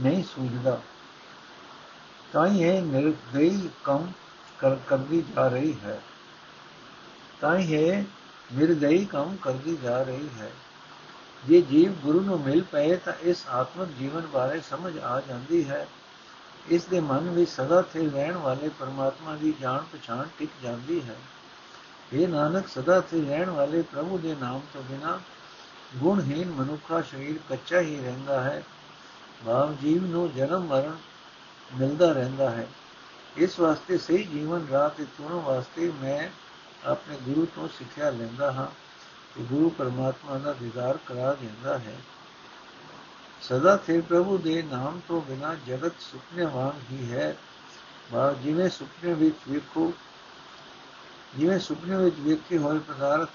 ਨਹੀਂ 0.00 0.24
ਸੂਝਦਾ। 0.24 0.80
ਤਾਂ 2.32 2.46
ਇਹ 2.46 2.82
ਨਿਰਦਈ 2.82 3.68
ਕੰਮ 3.84 4.12
ਕਰ, 4.58 4.74
ਕਰਦੀ 4.74 5.24
ਜਾ 5.36 5.48
ਰਹੀ 5.48 5.74
ਹੈ। 5.84 6.00
ਤਾਂ 7.40 7.56
ਇਹ 7.56 8.04
ਨਿਰਦਈ 8.54 9.04
ਕੰਮ 9.04 9.36
ਕਰਦੀ 9.42 9.76
ਜਾ 9.82 10.02
ਰਹੀ 10.02 10.28
ਹੈ। 10.38 10.50
ਜੇ 11.48 11.60
ਜੀਵ 11.60 11.92
ਗੁਰੂ 11.92 12.20
ਨੂੰ 12.20 12.40
ਮਿਲ 12.40 12.62
ਪਏ 12.62 12.96
ਤਾਂ 12.96 13.12
ਇਸ 13.22 13.44
ਆਤਮਿਕ 13.48 13.88
ਜੀਵਨ 13.88 14.20
ਬਾਰੇ 14.20 14.60
ਸਮਝ 14.60 14.98
ਆ 14.98 15.20
ਜਾਂਦੀ 15.20 15.68
ਹੈ। 15.68 15.86
ਇਸ 16.68 16.84
ਦੇ 16.84 17.00
ਮਨ 17.00 17.30
ਵਿੱਚ 17.30 17.50
ਸਦਾ 17.50 17.82
ਸਥਿਰ 17.82 18.12
ਰਹਿਣ 18.12 18.36
ਵਾਲੇ 18.36 18.68
ਪਰਮਾਤਮਾ 18.68 19.36
ਦੀ 19.36 19.54
ਜਾਣ 19.60 19.82
ਪਛਾਣ 19.92 20.26
ਟਿਕ 20.38 20.50
ਜਾਂਦੀ 20.62 21.02
ਹੈ। 21.02 21.16
ਇਹ 22.12 22.28
ਨਾਨਕ, 22.28 22.68
ਸਦਾ 22.68 23.00
ਸਥਿਰ 23.00 23.26
ਰਹਿਣ 23.26 23.50
ਵਾਲੇ 23.50 23.82
ਪ੍ਰਭੂ 23.82 24.18
ਦੇ 24.18 24.34
ਨਾਮ 24.34 24.60
ਤੋਂ 24.74 24.82
ਬਿਨਾ 24.82 25.20
ਗੁਣਹੀਨ 25.96 26.50
ਮਨੁੱਖਾ 26.50 27.02
ਸਰੀਰ 27.02 27.38
ਕੱਚਾ 27.48 27.80
ਹੀ 27.80 28.00
ਰਹਿੰਦਾ 28.00 28.40
ਹੈ। 28.40 28.62
ਭਾਵ 29.46 29.76
ਜੀਵ 29.76 30.06
ਨੂੰ 30.06 30.34
ਜਨਮ 30.34 30.66
ਮਰਨ 30.66 30.96
ਮਿਲਦਾ 31.78 32.12
ਰਹਿੰਦਾ 32.12 32.50
ਹੈ। 32.50 32.68
ਇਸ 33.36 33.60
ਵਾਸਤੇ 33.60 33.98
ਸਹੀ 33.98 34.24
ਜੀਵਨ 34.24 34.66
ਰਾਹ 34.72 34.90
ਤੇ 34.90 35.04
ਤੁਰਨ 35.04 35.34
ਵਾਸਤੇ 35.34 35.92
ਮੈਂ 36.02 36.28
ਆਪਣੇ 36.84 37.16
ਗੁਰੂ 37.22 37.46
ਤੋਂ 37.56 37.68
ਸਿੱਖਿਆ 37.68 38.10
ਲੈਂਦਾ 38.10 38.52
ਹਾਂ 38.52 38.66
ਕਿ 39.34 39.42
ਗੁਰੂ 39.42 39.68
ਪਰਮਾਤਮਾ 39.68 40.38
ਦਾ 40.38 40.52
ਦੀਦਾਰ 40.52 40.98
ਕਰਾ 41.06 41.34
ਦਿੰਦਾ 41.34 41.78
ਹੈ। 41.78 41.96
ਸਦਾ 43.42 43.76
ਥੇ 43.76 44.00
ਪ੍ਰਭੂ 44.00 44.38
ਦੇ 44.38 44.62
ਨਾਮ 44.62 45.00
ਤੋਂ 45.08 45.20
ਬਿਨਾ 45.20 45.54
ਜਗਤ 45.66 45.92
ਸੁਪਨੇ 46.00 46.44
ਵਾਂਗ 46.44 46.92
ਹੀ 46.92 47.12
ਹੈ। 47.12 47.36
ਬਾ, 48.12 48.32
ਜਿਵੇਂ 48.32 48.70
ਸੁਪਨੇ 48.70 49.14
ਵਿੱਚ 49.14 49.36
ਵੇਖੋ, 49.48 49.92
ਜਿਵੇਂ 51.36 51.58
ਸੁਪਨੇ 51.58 51.96
ਵਿੱਚ 51.96 52.16
ਵੇਖੇ 52.18 52.58
ਹੋਏ 52.58 52.78
ਪਦਾਰਥ 52.78 53.28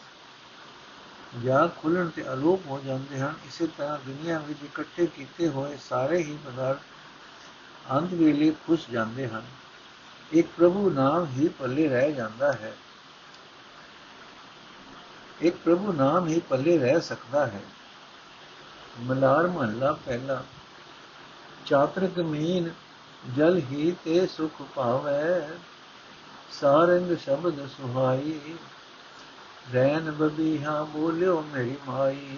ਜਾਂ 1.43 1.67
ਖੁੱਲਣ 1.67 2.09
ਤੇ 2.09 2.33
ਅਲੋਪ 2.33 2.61
ਹੋ 2.65 2.81
ਜਾਂਦੇ 2.85 3.19
ਹਨ, 3.19 3.33
ਇਸੇ 3.45 3.67
ਤਰ੍ਹਾਂ 3.67 3.99
ਦੁਨੀਆ 4.05 4.39
ਵਿੱਚ 4.39 4.59
ਇਕੱਠੇ 4.63 5.05
ਕੀਤੇ 5.05 5.49
ਹੋਏ 5.49 5.77
ਸਾਰੇ 5.89 6.17
ਹੀ 6.17 6.37
ਪਦਾਰਥ 6.45 6.79
ਅੰਤ 7.91 8.13
ਵੇਲੇ 8.13 8.51
ਖੁੱਸ 8.51 8.89
ਜਾਂਦੇ 8.89 9.27
ਹਨ। 9.27 9.43
ਇੱਕ 10.31 10.47
ਪ੍ਰਭੂ 10.57 10.89
ਨਾਮ 10.89 11.25
ਹੀ 11.25 11.47
ਪੱਲੇ 11.47 11.89
ਰਹਿ 11.89 12.13
ਜਾਂਦਾ 12.13 12.51
ਹੈ। 12.51 12.77
ਇੱਕ 15.41 15.55
ਪ੍ਰਭੂ 15.55 15.93
ਨਾਮ 15.93 16.27
ਹੀ 16.27 16.39
ਪੱਲੇ 16.39 16.77
ਰਹਿ 16.77 17.01
ਸਕਦਾ 17.01 17.47
ਹੈ। 17.47 17.61
ਮਲਾਰ 18.99 19.47
ਮਹੱਲਾ 19.47 19.91
ਪਹਿਲਾ। 19.91 20.43
ਚਾਤ੍ਰਿਕ 21.65 22.19
ਮੀਨ, 22.19 22.71
ਜਲ 23.35 23.57
ਹੀ 23.57 23.95
ਤੇ 24.05 24.27
ਸੁਖ 24.27 24.61
ਪਾਵੈ, 24.75 25.49
ਸਾਰੰਗ 26.51 27.17
ਸ਼ਬਦ 27.17 27.67
ਸੁਹਾਈ 27.67 28.57
ਰੈਨ 29.73 30.11
ਬਬੀਹਾ 30.11 30.83
ਬੋਲਿਓ 30.83 31.41
ਮੇਰੀ 31.41 31.77
ਮਾਈ। 31.87 32.37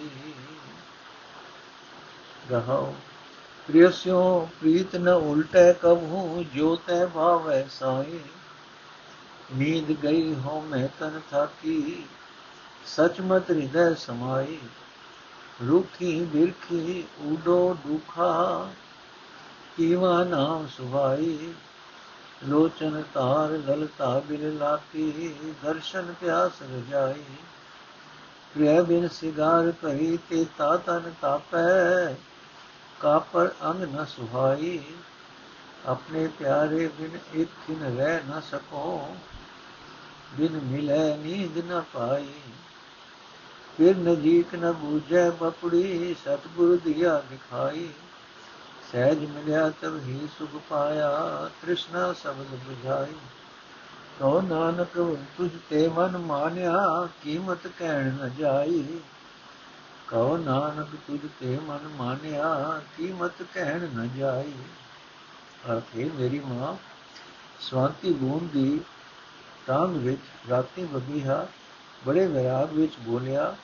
ਗਹਾਓ 2.50 2.94
ਪ੍ਰਿਯਸਿਓ 3.68 4.48
ਪ੍ਰੀਤ 4.60 4.96
ਨ 4.96 5.08
ਉਲਟੈ 5.08 5.72
ਕਬਹੂ, 5.72 6.44
ਜੋ 6.54 6.76
ਤੈ 6.76 7.06
ਭਾਵੈ 7.06 7.66
ਸਾਈ। 7.70 8.20
ਨੀਂਦ 9.54 9.96
ਗਈ 10.02 10.34
ਹੋ 10.34 10.60
ਮੈਂ 10.60 10.88
ਤਨ 11.00 11.20
ਥਾਕੀ 11.30 12.04
ਸਚਮਤ 12.86 13.50
ਹਿਰਦੈ 13.50 13.94
ਸਮਾਈ। 13.94 14.58
ਰੁਖੀ 15.62 16.20
ਬਿਰਖੀ 16.24 17.04
ਉਡੋ 17.20 17.76
ਦੁਖਾ 17.86 18.68
ਕੀਵਾ 19.76 20.24
ਨਾਮ 20.24 20.66
ਸੁਭਾਈ 20.66 21.54
ਲੋਚਨ 22.48 23.02
ਤਾਰ 23.14 23.50
ਲਲਤਾ 23.50 24.18
ਬਿਨ 24.18 24.58
ਲਾਤੀ 24.58 25.34
ਦਰਸ਼ਨ 25.64 26.14
ਪਿਆਸ 26.20 26.62
ਰਜਾਈ 26.62 27.22
ਪ੍ਰਿਯ 28.54 28.82
ਬਿਨ 28.82 29.08
ਸਿਗਾਰ 29.08 29.70
ਕਹੀ 29.82 30.18
ਤੇ 30.30 30.46
ਤਾ 30.58 30.76
ਤਨ 30.76 31.12
ਤਾਪੈ 31.20 32.14
ਕਾਪਰ 33.00 33.50
ਅੰਗ 33.64 33.82
ਨ 33.82 34.04
ਸੁਹਾਈ 34.04 34.80
ਆਪਣੇ 35.86 36.28
ਪਿਆਰੇ 36.28 36.90
ਬਿਨ 36.98 37.18
ਇੱਕ 37.34 37.50
ਦਿਨ 37.68 37.96
ਰਹਿ 37.96 38.20
ਨ 38.28 38.40
ਸਕੋ 38.40 39.08
ਬਿਨ 40.34 40.60
ਮਿਲੇ 40.64 41.16
ਨੀਂਦ 41.16 41.58
ਨ 41.58 41.82
ਪਾਈ 41.92 42.28
ਫਿਰ 43.78 43.96
ਨਜੀਕ 43.96 44.54
ਨ 44.54 44.72
ਬੂਝੈ 44.72 45.30
ਬਪੜੀ 45.30 46.16
ਸਤਗੁਰ 46.24 46.78
ਦਿਆ 46.84 47.22
ਦਿਖਾਈ 47.30 47.88
ਸਹਿਜ 48.92 49.18
ਮਿਲਿਆ 49.18 49.70
ਤਬ 49.70 49.96
ਹੀ 49.96 50.28
ਸੁਖ 50.38 50.50
ਪਾਇਆ, 50.68 51.50
ਤ੍ਰਿਸ਼ਨਾ 51.62 52.12
ਸ਼ਬਦ 52.12 52.46
부ਝਾਈ 52.54 53.14
ਤੋ 54.18 54.40
ਨਾਨਕ 54.40 55.16
ਤੁਝ 55.36 55.50
ਤੇ 55.70 55.88
ਮਨ 55.88 56.16
ਮਾਨਿਆ, 56.18 57.08
ਕੀਮਤ 57.22 57.66
ਕਹਿਣ 57.78 58.12
ਨ 58.12 58.30
ਜਾਈ। 58.38 59.00
ਕਉ 60.08 60.36
ਨਾਨਕ 60.36 60.88
ਤੁਝ 61.06 61.20
ਤੇ 61.40 61.58
ਮਨ 61.68 61.88
ਮਾਨਿਆ, 61.88 62.80
ਕੀਮਤ 62.96 63.42
ਕਹਿਣ 63.54 63.80
ਨ 63.80 64.08
ਜਾਈ। 64.16 64.52
ਅਰਥੇ 65.72 66.10
ਮੇਰੀ 66.14 66.40
ਮਾਂ, 66.40 66.76
ਸਵਾਂਤੀ 67.60 68.12
ਬੂੰਦ 68.12 68.50
ਦੀ 68.50 68.80
ਤਾਂਗ 69.66 69.90
ਵਿੱਚ 69.90 70.20
ਰਾਤੀ 70.50 70.84
ਬਗੀਹਾ 70.84 71.46
ਬੜੇ 72.06 72.26
ਵਿਰਾਗ 72.26 72.72
ਵਿੱਚ 72.72 72.92
ਬੋਲਿਆ 73.00 73.56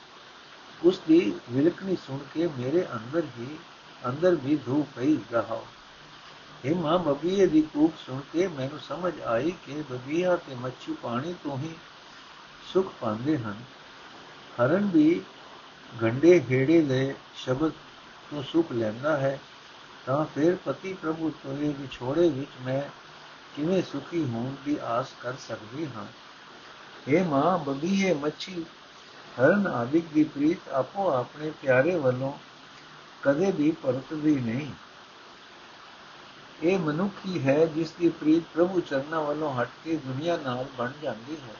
ਉਸ 0.83 0.99
ਦੀ 1.07 1.39
ਵਿਲਕਣੀ 1.51 1.95
ਸੁਣ 1.95 2.19
ਕੇ 2.33 2.47
ਮੇਰੇ 2.47 2.85
ਅੰਦਰ 2.93 3.23
ਹੀ, 3.39 3.57
ਅੰਦਰ 4.07 4.35
ਵੀ 4.35 4.55
ਧੂਪ 4.55 4.87
ਪਈ 4.95 5.17
ਰਹਾ 5.33 5.61
ਇਹ 6.65 6.75
ਮਾਂ 6.75 6.99
ਬਬੀਏ 6.99 7.45
ਦੀ 7.47 7.61
ਕੂਕ 7.61 7.93
ਸੁਣ 8.05 8.19
ਕੇ 8.33 8.47
ਮੈਨੂੰ 8.47 8.79
ਸਮਝ 8.79 9.21
ਆਈ 9.21 9.51
ਕਿ 9.51 9.83
ਬਬੀਆ 9.91 10.35
ਤੇ 10.35 10.55
ਮੱਛੀ 10.55 10.93
ਪਾਣੀ 10.93 11.33
ਤੋਂ 11.43 11.57
ਹੀ 11.57 11.75
ਸੁਖ 12.73 12.93
ਪਾਉਂਦੇ 13.01 13.37
ਹਨ। 13.37 13.55
ਹਰਨ 14.61 14.85
ਵੀ 14.85 15.21
ਗੰਡੇ 16.01 16.41
ਹੇੜੇ 16.51 16.81
ਦੇ 16.81 17.15
ਸ਼ਬਦ 17.35 17.71
ਤੋਂ 18.31 18.43
ਸੁਖ 18.43 18.71
ਲੈਂਦਾ 18.71 19.17
ਹੈ, 19.17 19.39
ਤਾਂ 20.05 20.25
ਫਿਰ 20.25 20.55
ਪਤੀ 20.65 20.93
ਪ੍ਰਭੂ 20.93 21.31
ਤੋਂ 21.43 21.53
ਵਿਛੋੜੇ 21.53 22.29
ਵਿੱਚ 22.29 22.49
ਮੈਂ 22.61 22.81
ਕਿਵੇਂ 23.55 23.81
ਸੁਖੀ 23.81 24.25
ਹੋਣ 24.25 24.55
ਦੀ 24.65 24.77
ਆਸ 24.83 25.07
ਕਰ 25.21 25.33
ਸਕਦੀ 25.33 25.87
ਹਾਂ? 25.95 26.05
ਇਹ 27.07 27.23
ਮਾਂ 27.23 27.57
ਬਬੀਏ 27.57 28.13
ਮੱਛੀ 28.13 28.65
ਹਰਨ 29.39 29.67
ਆਦਿਕ 29.67 30.05
ਦੀ 30.13 30.23
ਪ੍ਰੀਤ 30.23 30.69
ਆਪੋ 30.69 31.09
ਆਪਣੇ 31.09 31.51
ਪਿਆਰੇ 31.61 31.95
ਵੱਲੋਂ 31.95 32.31
ਕਦੇ 33.23 33.51
ਵੀ 33.51 33.71
ਪਰਤਦੀ 33.83 34.35
ਨਹੀਂ 34.35 34.67
ਇਹ 36.63 36.79
ਮਨੁੱਖ 36.79 37.25
ਹੀ 37.25 37.41
ਹੈ 37.43 37.65
ਜਿਸ 37.65 37.91
ਦੀ 37.91 38.09
ਪ੍ਰੀਤ 38.09 38.43
ਪ੍ਰਭੂ 38.53 38.81
ਚਰਨਾਂ 38.81 39.21
ਵੱਲੋਂ 39.21 39.53
ਹਟ 39.53 39.69
ਕੇ 39.83 39.95
ਦੁਨੀਆ 39.97 40.37
ਨਾਲ 40.37 40.65
ਬਣ 40.77 40.91
ਜਾਂਦੀ 41.03 41.37
ਹੈ 41.37 41.55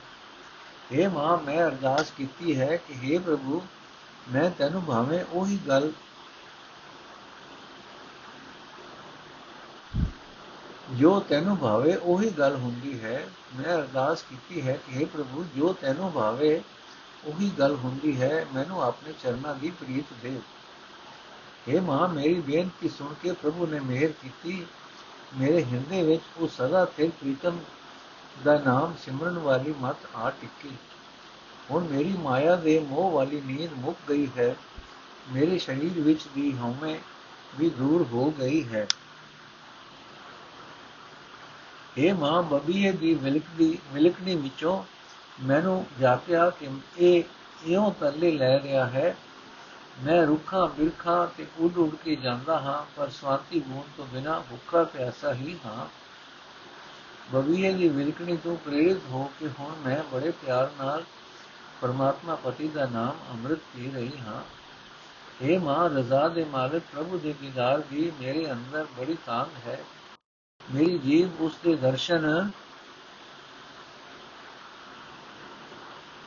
ਇਹ 0.92 1.10
ਮਾਂ 1.10 1.38
ਮੈਂ 1.38 1.58
ਅਰਦਾਸ 1.68 2.12
ਕੀਤੀ 2.12 2.60
ਹੈ 2.60 2.76
ਕਿ 2.78 2.94
हे 2.96 3.22
ਪ੍ਰਭੂ 3.22 3.62
ਮੈਂ 4.32 4.50
ਤੈਨੂੰ 4.50 4.84
ਭਾਵੇਂ 4.86 5.24
ਉਹੀ 5.34 5.60
ਗੱਲ 5.68 5.92
ਜੋ 10.92 11.20
ਤੈਨੂੰ 11.20 11.58
ਭਾਵੇ 11.58 11.96
ਉਹੀ 11.96 12.30
ਗੱਲ 12.30 12.56
ਹੁੰਦੀ 12.56 13.00
ਹੈ 13.02 13.26
ਮੈਂ 13.56 13.76
ਅਰਦਾਸ 13.76 14.24
ਕੀਤੀ 14.24 14.62
ਹੈ 14.62 14.78
ਕਿ 14.78 14.98
हे 14.98 15.08
ਪ੍ਰਭੂ 15.08 15.46
ਜੋ 15.56 15.74
ਤੈਨੂੰ 15.74 16.12
ਭਾਵੇ 16.12 16.62
ਉਹੀ 17.26 17.52
ਗੱਲ 17.60 17.76
ਹੁੰਦੀ 17.76 18.22
ਹੈ, 18.22 18.46
ਮੈਨੂੰ 18.54 18.84
ਆਪਣੇ 18.84 19.14
ਚਰਨਾਂ 19.24 19.56
ਦੀ 19.56 19.72
ਪ੍ਰੀਤ 19.72 20.14
ਦੇ। 20.22 20.40
हे 21.70 21.82
ਮਾਂ 21.82 22.08
ਮੇਰੀ 22.08 22.34
ਬੇਨਤੀ 22.34 22.90
ਸੁਣ 22.90 23.14
ਕੇ 23.14 23.32
ਪ੍ਰਭੂ 23.32 23.68
ਨੇ 23.68 23.80
ਮਿਹਰ 23.80 24.12
ਕੀਤੀ। 24.12 24.66
ਮੇਰੇ 25.38 25.64
ਹਿਰਦੇ 25.64 26.04
ਵਿੱਚ 26.04 26.22
ਉਹ 26.38 26.48
ਸਦਾ 26.48 26.86
ਤੇ 26.86 27.08
ਪ੍ਰੀਤਮ 27.08 27.60
ਦਾ 28.44 28.60
ਨਾਮ 28.66 28.94
ਸਿਮਰਨ 29.06 29.38
ਵਾਲੀ 29.38 29.74
ਮਤ 29.82 29.96
ਆ 30.16 30.30
ਟਿੱਕੀ। 30.30 30.76
ਹੁਣ 31.72 31.88
ਮੇਰੀ 31.88 32.14
ਮਾਇਆ 32.18 32.56
ਦੇ 32.56 32.80
ਮੋਹ 32.80 33.12
ਵਾਲੀ 33.12 33.42
ਨੀਂਦ 33.42 33.74
ਮੁੱਕ 33.74 33.98
ਗਈ 34.10 34.28
ਹੈ। 34.38 34.56
ਮੇਰੇ 35.32 35.60
ਸਰੀਰ 35.60 36.02
ਵਿੱਚ 36.02 36.28
ਦੀ 36.36 36.58
ਹਉਮੈ 36.58 37.00
ਵੀ 37.60 37.70
ਦੂਰ 37.70 38.08
ਹੋ 38.12 38.32
ਗਈ 38.32 38.68
ਹੈ। 38.70 38.88
ਇਹ 41.98 42.14
ਮਾਂ 42.14 42.44
ਬਬੀਏ 42.44 42.92
ਦੀ 42.92 43.16
ਮਿਲਕਦੀ 43.16 43.78
ਮਿਲਕਣੀ 43.94 44.36
ਵਿੱਚੋਂ 44.36 44.84
ਮੈਨੂੰ 45.44 45.86
ਜਾਪਿਆ 46.00 46.50
ਕਿ 46.50 46.70
ਇਹ 46.98 47.24
ਇਉਂ 47.66 47.92
ਤਰਲੇ 48.00 48.32
ਲੈ 48.32 48.60
ਰਿਹਾ 48.60 48.86
ਹੈ। 48.86 49.16
ਮੈਂ 50.04 50.28
ਰੁੱਖਾਂ, 50.28 50.68
ਬਿਰਖਾਂ 50.68 51.28
ਤੇ 51.38 51.48
ਉੱਡ 51.58 51.78
ਉੱਡ 51.78 51.96
ਕੇ 51.96 52.16
ਜਾਂਦਾ 52.16 52.60
ਹਾਂ, 52.60 52.86
ਪਰ 52.96 53.10
ਸਵਾਤੀ 53.10 53.60
ਬੂੰਦ 53.60 53.84
ਤੋਂ 53.98 54.06
ਬਿਨਾ 54.06 54.44
ਭੁੱਖਾ 54.50 54.84
ਪਿਆਸਾ 54.84 55.34
ਹੀ 55.34 55.58
ਹਾਂ। 55.66 55.88
ਬਬੀਏ 57.32 57.74
ਦੀ 57.74 57.90
ਵਿਲਕਣੀ 57.90 58.38
ਤੋਂ 58.38 58.56
ਪ੍ਰੇਰਿਤ 58.56 58.98
ਹੋ 59.10 59.32
ਕੇ 59.40 59.50
ਹੁਣ 59.60 59.76
ਮੈਂ 59.76 60.04
ਬੜੇ 60.12 60.32
ਪਿਆਰ 60.32 60.72
ਨਾਲ 60.78 61.04
ਪਰਮਾਤਮਾ 61.82 62.36
ਪਤੀ 62.36 62.68
ਦਾ 62.68 62.86
ਨਾਮ 62.86 63.18
ਅੰਮ੍ਰਿਤ 63.32 63.58
ਪੀ 63.58 63.92
ਰਹੀ 63.96 64.12
ਹਾਂ। 64.28 64.42
ਇਹ 65.42 65.60
ਮਾਂ, 65.60 65.90
ਰਜ਼ਾ 65.90 66.28
ਦੇ 66.28 66.44
ਮਾਲਕ, 66.44 66.82
ਪ੍ਰਭੂ 66.92 67.18
ਦੇ 67.18 67.34
ਦੀਦਾਰ 67.42 67.80
ਦੀ 67.80 68.12
ਮੇਰੇ 68.22 68.52
ਅੰਦਰ 68.52 68.86
ਬੜੀ 68.98 69.18
ਤਾਂਗ 69.26 69.48
ਹੈ। 69.68 69.84
ਮੇਰੀ 70.74 70.98
ਜੀਵ 70.98 71.44
ਉਸ 71.44 71.58
ਦੇ 71.64 71.76
ਦਰਸ਼ਨ 71.76 72.50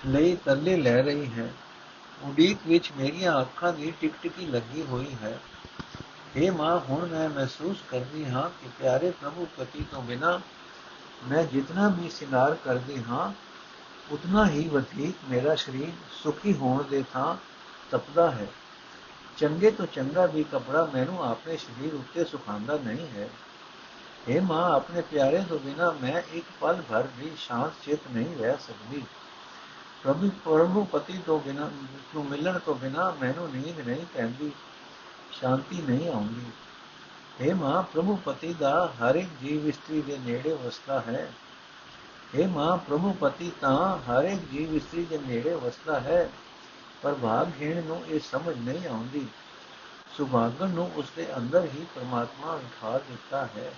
ਲਈ 0.06 0.36
ਤਰਲੇ 0.44 0.76
ਲੈ 0.76 1.02
ਰਹੀ 1.02 1.32
ਹੈ। 1.38 1.54
ਉਡੀਕ 2.22 2.58
ਵਿੱਚ 2.66 2.92
ਮੇਰੀਆਂ 2.92 3.40
ਅੱਖਾਂ 3.40 3.72
ਦੀ 3.72 3.92
ਟਿਕਟਿਕੀ 4.00 4.46
ਲੱਗੀ 4.46 4.82
ਹੋਈ 4.82 5.16
ਹੈ। 5.22 5.40
ਇਹ 6.36 6.52
ਮਾਂ, 6.52 6.80
ਹੁਣ 6.80 7.06
ਮੈਂ 7.06 7.28
ਮਹਿਸੂਸ 7.28 7.76
ਕਰਦੀ 7.88 8.24
ਹਾਂ 8.24 8.50
ਕਿ 8.50 8.68
ਪਿਆਰੇ 8.78 9.10
ਪ੍ਰਭੂ 9.10 9.46
ਪਤੀ 9.56 9.84
ਤੋਂ 9.90 10.02
ਬਿਨਾ 10.02 10.40
ਮੈਂ 11.24 11.44
ਜਿਤਨਾ 11.44 11.88
ਵੀ 11.88 12.08
ਸ਼ਿੰਗਾਰ 12.08 12.54
ਕਰਦੀ 12.54 13.04
ਹਾਂ, 13.08 13.32
ਉਤਨਾ 14.10 14.48
ਹੀ 14.48 14.68
ਵਧੇਕ 14.68 15.14
ਮੇਰਾ 15.30 15.54
ਸਰੀਰ 15.54 15.88
ਸੁਖੀ 16.22 16.54
ਹੋਣ 16.54 16.82
ਦੇ 16.82 17.04
ਥਾਂ 17.12 17.36
ਤਪਦਾ 17.90 18.30
ਹੈ। 18.30 18.46
ਚੰਗੇ 19.36 19.70
ਤੋਂ 19.70 19.86
ਚੰਗਾ 19.86 20.26
ਵੀ 20.26 20.44
ਕਪੜਾ 20.44 20.90
ਮੈਨੂੰ 20.94 21.30
ਆਪਣੇ 21.30 21.56
ਸਰੀਰ 21.56 21.94
ਉੱਤੇ 21.94 22.24
ਸੁਖਾਉਂਦਾ 22.24 22.78
ਨਹੀਂ 22.84 23.06
ਹੈ। 23.08 23.28
ਇਹ 24.28 24.40
ਮਾਂ, 24.40 24.70
ਆਪਣੇ 24.70 25.00
ਪਿਆਰੇ 25.00 25.42
ਤੋਂ 25.48 25.58
ਬਿਨਾ 25.58 25.90
ਮੈਂ 25.90 26.22
ਇੱਕ 26.32 26.46
ਪਲ 26.60 26.82
ਭਰ 26.88 27.08
ਵੀ 27.18 27.30
ਸ਼ਾਂਤ 27.38 27.72
ਚਿਤ 27.84 28.00
ਨਹੀਂ 28.10 28.36
ਰਹਿ 28.36 28.56
ਸਕਦੀ। 28.66 29.02
ਪ੍ਰਭੂ 30.04 30.30
ਪਰਮੂ 30.44 30.84
ਪਤੀ 30.84 31.18
ਤੋਂ 31.26 31.40
ਬਿਨਾ, 31.40 31.70
ਨੂੰ 32.14 32.24
ਮਿਲਣ 32.26 32.58
ਤੋਂ 32.58 32.74
ਬਿਨਾ 32.74 33.16
ਮੈਨੂੰ 33.22 33.48
ਨੀਂਦ 33.50 33.88
ਨਹੀਂ 33.88 34.06
ਪੈਂਦੀ, 34.14 34.52
ਸ਼ਾਂਤੀ 35.32 35.82
ਨਹੀਂ 35.88 36.08
ਆਉਂਦੀ। 36.08 36.46
हे 37.40 37.56
ਮਾਂ, 37.56 37.82
ਪ੍ਰਭੂ 37.82 38.16
ਪਤੀ 38.16 38.54
ਦਾ 38.54 38.92
ਹਰ 39.02 39.14
ਇੱਕ 39.14 39.28
ਜੀਵ 39.40 39.68
ਇਸਤਰੀ 39.68 40.02
ਦੇ 40.02 40.18
ਨੇੜੇ 40.18 40.52
ਵਸਦਾ 40.52 41.00
ਹੈ। 41.00 41.32
हे 42.38 42.48
ਮਾਂ, 42.48 42.76
ਪ੍ਰਭੂ 42.76 43.12
ਪਤੀ 43.12 43.52
ਤਾਂ 43.60 43.98
ਹਰ 43.98 44.24
ਇੱਕ 44.24 44.42
ਜੀਵ 44.50 44.74
ਇਸਤਰੀ 44.74 45.04
ਦੇ 45.04 45.18
ਨੇੜੇ 45.18 45.54
ਵਸਦਾ 45.54 46.00
ਹੈ, 46.00 46.30
ਪਰ 47.02 47.14
ਭਾਗਹੀਣ 47.14 47.82
ਨੂੰ 47.82 48.02
ਇਹ 48.08 48.20
ਸਮਝ 48.20 48.58
ਨਹੀਂ 48.58 48.88
ਆਉਂਦੀ। 48.88 49.26
ਸੁਭਾਗਣ 50.16 50.68
ਨੂੰ 50.68 50.90
ਉਸ 50.96 51.04
ਦੇ 51.16 51.36
ਅੰਦਰ 51.36 51.64
ਹੀ 51.64 51.86
ਪ੍ਰਮਾਤਮਾ 51.94 52.56
ਵਿਖਾ 52.56 52.98
ਦਿੱਤਾ 52.98 53.48
ਹੈ। 53.56 53.72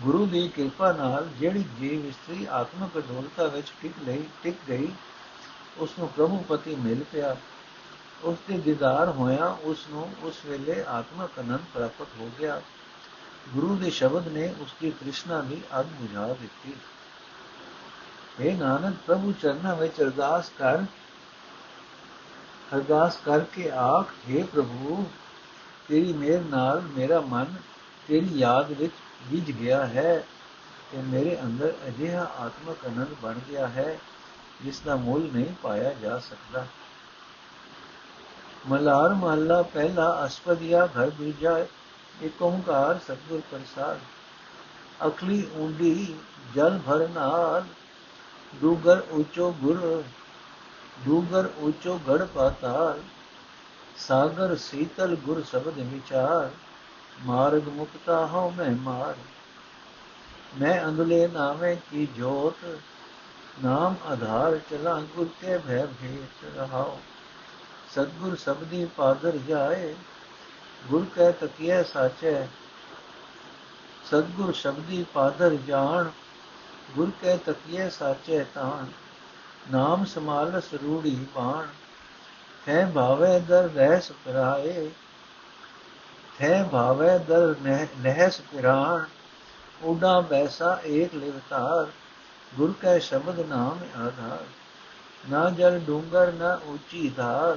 ਗੁਰੂ 0.00 0.26
ਦੀ 0.26 0.48
ਕਿਰਪਾ 0.48 0.92
ਨਾਲ 0.92 1.28
ਜਿਹੜੀ 1.40 1.64
ਜੀਵ 1.80 2.06
ਇਸਤਰੀ 2.06 2.46
ਆਤਮਿਕ 2.50 2.98
ਅਡੋਲਤਾ 2.98 3.46
ਵਿੱਚ 3.46 3.72
ਟਿਕ 3.82 3.92
ਲਈ 4.06 4.24
ਟਿਕ 4.42 4.54
ਗਈ 4.68 4.92
ਉਸ 5.78 5.90
ਨੂੰ 5.98 6.08
ਪ੍ਰਭੂ 6.08 6.44
ਪਤੀ 6.48 6.74
ਮਿਲ 6.74 7.04
ਪਿਆ। 7.12 7.36
ਉਸ 8.24 8.36
ਦੇ 8.48 8.58
ਦੀਦਾਰ 8.58 9.08
ਹੋਇਆ 9.08 9.46
ਉਸ 9.62 9.86
ਨੂੰ 9.90 10.12
ਉਸ 10.22 10.44
ਵੇਲੇ 10.46 10.84
ਆਤਮਿਕ 10.88 11.40
ਅਨੰਦ 11.40 11.60
ਪ੍ਰਾਪਤ 11.74 12.06
ਹੋ 12.20 12.30
ਗਿਆ। 12.40 12.62
ਗੁਰੂ 13.48 13.76
ਦੇ 13.76 13.90
ਸ਼ਬਦ 13.90 14.28
ਨੇ 14.28 14.54
ਉਸ 14.60 14.74
ਦੀ 14.80 14.90
ਤ੍ਰਿਸ਼ਨਾ 14.90 15.40
ਦੀ 15.40 15.60
ਅੱਗ 15.80 15.86
ਬੁਝਾ 15.86 16.26
ਦਿੱਤੀ। 16.26 16.74
ਇਹ 18.40 18.56
ਨਾਨਕ, 18.56 18.96
ਪ੍ਰਭੂ 19.06 19.32
ਚਰਨਾਂ 19.32 19.76
ਵਿੱਚ 19.76 20.00
ਅਰਦਾਸ 20.02 20.50
ਕਰ, 20.58 20.82
ਅਰਦਾਸ 22.76 23.16
ਕਰਕੇ 23.24 23.70
ਆਖ 23.70 24.12
हे 24.30 24.46
ਪ੍ਰਭੂ, 24.46 25.06
ਤੇਰੀ 25.88 26.12
ਮਿਹਰ 26.12 26.40
ਨਾਲ 26.40 26.80
ਮੇਰਾ 26.80 27.20
ਮਨ 27.20 27.54
ਤੇਰੀ 28.08 28.38
ਯਾਦ 28.38 28.72
ਵਿੱਚ 28.72 28.92
ਵਿਝ 29.26 29.50
ਗਿਆ 29.50 29.86
ਹੈ 29.86 30.24
ਕਿ 30.90 30.96
ਮੇਰੇ 30.96 31.38
ਅੰਦਰ 31.42 31.72
ਅਜਿਹਾ 31.88 32.30
ਆਤਮਕ 32.38 32.76
ਅਨੰਦ 32.86 33.14
ਬਣ 33.22 33.34
ਗਿਆ 33.48 33.68
ਹੈ, 33.68 33.98
ਜਿਸ 34.64 34.80
ਦਾ 34.80 34.96
ਮੁੱਲ 34.96 35.30
ਨਹੀਂ 35.32 35.54
ਪਾਇਆ 35.62 35.94
ਜਾ 35.94 36.18
ਸਕਦਾ। 36.18 36.66
ਮਲਾਰ 38.68 39.14
ਮਹੱਲਾ 39.14 39.62
ਪਹਿਲਾ 39.62 40.26
ਅਸਪਦਿਆ 40.26 40.86
ਘਰ 40.86 41.10
ਦੂਜਾ 41.10 41.58
ਇੱਕ 42.22 42.42
ਓੰਕਾਰ 42.42 42.98
ਸਤਿਗੁਰ 42.98 43.40
ਪ੍ਰਸਾਦ। 43.50 43.98
ਅਕਲੀ 45.06 45.46
ਉਂਡੀ 45.54 46.14
ਜਲ 46.54 46.80
ਭਰ 46.86 47.08
ਨਾਲ 47.08 47.64
ਦੂਗਰ 48.54 49.02
ਉਚੋ 49.10 49.52
ਗੁਰ, 49.52 50.02
ਡੂਗਰ 51.06 51.50
ਉੱਚੋ 51.58 52.00
ਗੜ 52.08 52.24
ਪਾਤਾਲ, 52.24 53.00
ਸਾਗਰ 53.96 54.56
ਸੀਤਲ 54.56 55.16
ਗੁਰ 55.16 55.42
ਸ਼ਬਦ 55.50 55.78
ਵਿਚਾਰ। 55.78 56.50
ਮਾਰਗ 57.20 57.68
ਮੁਕਤਾ 57.68 58.26
ਹਉ 58.26 58.50
ਮੈਂ 58.50 58.70
ਮਾਰ। 58.70 59.14
ਮੈਂ 60.60 60.84
ਅੰਦਲੇ 60.84 61.28
ਨਾਮੇ 61.28 61.76
ਕੀ 61.76 62.06
ਜੋਤ, 62.06 62.78
ਨਾਮ 63.64 63.94
ਆਧਾਰ 64.06 64.58
ਚਲਾ 64.70 65.00
ਗੁਰ 65.00 65.28
ਕੇ 65.40 65.58
ਭੈ 65.58 65.86
ਭੇਟ 65.86 66.56
ਰਹਾਉ। 66.56 66.98
ਸਤਗੁਰ 67.92 68.36
ਸਬਦੀ 68.36 68.84
ਪਾਦਰ 68.84 69.36
ਜਾਏ, 69.36 69.94
ਗੁਰ 70.88 71.06
ਕੈ 71.16 71.30
ਤਕੀਐ 71.30 71.82
ਸਾਚੈ। 71.82 72.46
ਸਤਗੁਰ 74.04 74.52
ਸ਼ਬਦੀ 74.52 75.06
ਪਾਦਰ 75.14 75.54
ਜਾਣ, 75.54 76.10
ਗੁਰ 76.96 77.10
ਕੈ 77.22 77.36
ਤਕੀਐ 77.36 77.88
ਸਾਚੈ 77.88 78.44
ਤਾਣ। 78.54 78.86
ਨਾਮ 79.72 80.04
ਸਮਾਲਸ 80.04 80.74
ਰੂੜੀ 80.74 81.26
ਬਾਣ 81.34 81.66
ਹੈ 82.68 82.92
ਭਾਵੇ 82.94 83.40
ਦਰ 83.40 83.70
ਰਹਿ 83.74 84.00
ਸੁਪਰਾਏ 84.00 84.90
ਹੈ 86.40 86.68
ਭਾਵੇ 86.72 87.18
ਦਰ 87.18 87.54
ਨਹਿਸ 87.98 88.40
ਪਿਰਾਣ 88.40 89.04
ਉਡਾ 89.82 90.20
ਬੈਸਾ 90.20 90.80
ਏਕ 90.86 91.14
ਲਿਵਤਾਰ 91.14 91.90
ਗੁਰ 92.56 92.74
ਕੈ 92.82 92.98
ਸ਼ਬਦ 92.98 93.40
ਨਾਮ 93.40 93.78
ਆਧਾਰ। 93.96 94.44
ਨਾ 95.30 95.50
ਜਲ 95.50 95.78
ਡੂੰਗਰ, 95.78 96.32
ਨਾ 96.32 96.60
ਉੱਚੀ 96.64 97.08
ਧਾਰ, 97.08 97.56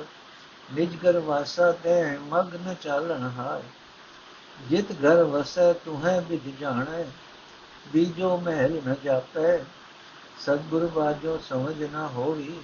ਨਿਜ 0.73 0.95
ਘਰ 0.95 1.19
ਵਾਸਾ 1.19 1.71
ਤੇ 1.71 2.17
ਮਗਨ 2.17 2.75
ਚਾਲਣ 2.81 3.29
ਹਾਰ। 3.37 3.61
ਜਿਤ 4.69 4.91
ਘਰ 4.91 5.23
ਵਸੈ 5.23 5.73
ਤੁਹੈ 5.73 6.19
ਵਿਦ 6.21 6.59
ਜਾਣੈ, 6.59 7.03
ਬੀਜੋ 7.87 8.37
ਮਹਿਲ 8.37 8.81
ਨ 8.87 8.95
ਜਾਪੈ। 9.03 9.57
ਸਤਗੁਰ 10.39 10.85
ਬਾਜੋ 10.85 11.37
ਸਮਝ 11.49 11.83
ਨਾ 11.83 12.07
ਹੋਈ 12.07 12.61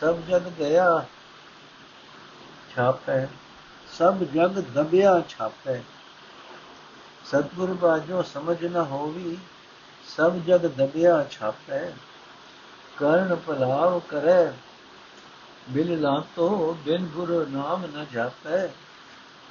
ਸਭ 0.00 0.16
ਜਗ 0.28 0.48
ਗਿਆ 0.58 1.04
ਛਾਪੈ। 2.76 3.26
ਸਭ 3.98 4.18
ਜਗ 4.18 4.50
ਦਬਿਆ 4.50 5.22
ਛਾਪੈ। 5.28 5.80
ਸਤਗੁਰ 7.24 7.72
ਬਾਜੋ 7.72 8.22
ਸਮਝ 8.22 8.64
ਨ 8.64 8.76
ਹੋਵੀ, 8.76 9.38
ਸਭ 10.16 10.34
ਜਗ 10.34 10.60
ਦਬਿਆ 10.60 11.26
ਛਾਪੈ। 11.30 11.90
ਕਰਨ 12.96 13.36
ਭਲਾਵ 13.46 14.00
ਕਰੈ 14.00 14.52
ਬਿਨ 15.70 16.00
ਲਾਤੋ 16.00 16.78
ਬਿਨ 16.84 17.06
ਗੁਰ 17.06 17.46
ਨਾਮ 17.48 17.86
ਨ 17.86 18.06
ਜਾਪੈ। 18.12 18.66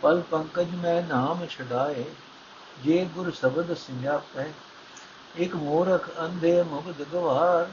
ਪਲ 0.01 0.21
ਪੰਕਜ 0.31 0.75
ਮੈਂ 0.75 1.01
ਨਾਮ 1.01 1.45
ਛਡਾਏ, 1.45 2.05
ਜੇ 2.83 3.05
ਗੁਰ 3.05 3.31
ਸ਼ਬਦ 3.31 3.73
ਸਿੰਜਾਪੈ। 3.73 4.45
ਇਕ 5.37 5.55
ਮੂਰਖ 5.55 6.09
ਅੰਧੇ 6.19 6.63
ਮੁਗਦ 6.63 7.05
ਗਵਾਰ, 7.13 7.71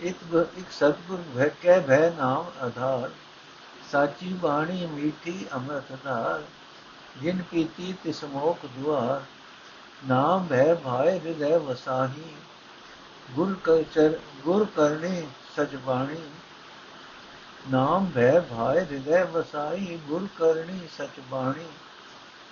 ਇਕ 0.00 0.16
ਇਕ 0.58 0.66
ਸਤਗੁਰ 0.70 1.22
ਭੈ 1.36 1.48
ਕੈ 1.62 1.80
ਭੈ 1.80 2.10
ਨਾਮ 2.10 2.50
ਆਧਾਰ। 2.62 3.10
ਸਾਚੀ 3.92 4.32
ਬਾਣੀ 4.32 4.86
ਮੀਠੀ 4.86 5.46
ਅੰਮ੍ਰਿਤ 5.52 5.92
ਧਾਰ 6.04 6.42
ਜਿਨ 7.22 7.42
ਪੀਤੀ 7.42 7.94
ਤਿਸ 8.04 8.24
ਮੋਖ 8.24 8.66
ਦੁਆਰ, 8.66 9.22
ਨਾਮ 10.06 10.46
ਭੈ 10.46 10.74
ਭਾਏ 10.74 11.18
ਹਿਰਦੈ 11.18 11.58
ਵਸਾਹੀ, 11.58 12.34
ਗੁਰ 13.34 13.56
ਕਚਰ 13.64 14.18
ਗੁਰ 14.44 14.66
ਕਰਨੇ 14.76 15.26
ਸਚ 15.56 15.76
ਬਾਣੀ, 15.76 16.16
ਨਾਮ 17.70 18.10
ਭੈ 18.14 18.40
ਭਾਏ 18.40 18.80
ਹਿਰਦੈ 18.80 19.24
ਵਸਾਈ 19.24 19.98
ਗੁਰ 20.08 20.26
ਕਰਨੀ 20.38 20.80
ਸਚ 20.98 21.20
ਬਾਣੀ, 21.30 21.66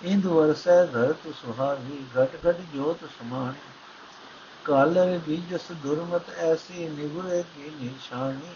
ਇੰਦ 0.01 0.25
ਵਰਸੈ 0.25 0.85
ਧਰਤ 0.85 1.27
ਸੁਹਾਵੀ, 1.35 2.05
ਘਟ 2.17 2.35
ਘਟ 2.47 2.61
ਜੋਤ 2.73 2.97
ਸਮਾਣੀ, 3.19 3.71
ਕਾਲਰ 4.65 5.17
ਬੀਜਸ 5.17 5.71
ਦੁਰਮਤ 5.83 6.29
ਐਸੀ 6.29 6.87
ਨਿਗੁਰੇ 6.89 7.43
ਕੀ 7.55 7.71
ਨਿਸ਼ਾਨੀ 7.81 8.53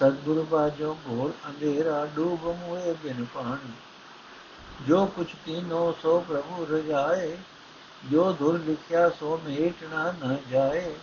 ਸਤਿਗੁਰ 0.00 0.42
ਬਾਜੋ 0.42 0.96
ਘੋਰ 1.08 1.32
ਅੰਧੇਰਾ 1.48 2.06
ਡੂਬ 2.06 2.44
ਮੂਏ 2.44 2.92
ਬਿਨ 2.92 3.26
ਪਾਣੀ। 3.34 3.72
ਜੋ 4.86 5.06
ਕੁਛ 5.06 5.26
ਤੀਨੋ 5.46 5.96
ਸੋ 6.02 6.24
ਪ੍ਰਭੂ 6.28 6.66
ਰਜਾਏ, 6.70 7.38
ਜੋ 8.10 8.32
ਦੁਰ 8.32 8.58
ਲਿਖਿਆ 8.58 9.10
ਸੋ 9.10 9.40
ਮੇਟਣਾ 9.44 10.14
ਨ 10.24 10.36
ਜਾਏ। 10.50 10.94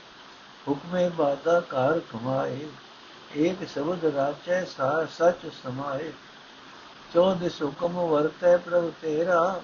ਹੁਕਮੇ 0.67 1.09
ਬਾਦਾ 1.09 1.59
ਕਾਰ 1.59 1.99
ਕਮਾਏ, 1.99 2.67
ਏਕ 3.37 3.67
ਸ਼ਬਦ 3.67 4.05
ਰਾਚੈ 4.05 4.63
ਸਾ 4.65 5.05
ਸਚ 5.05 5.51
ਸਮਾਏ। 5.63 6.11
ਚੌਦਿਸ 7.13 7.61
ਹੁਕਮ 7.61 8.07
ਵਰਤੈ 8.07 8.57
ਪ੍ਰਭ 8.57 8.91
ਤੇਰਾ 9.01 9.61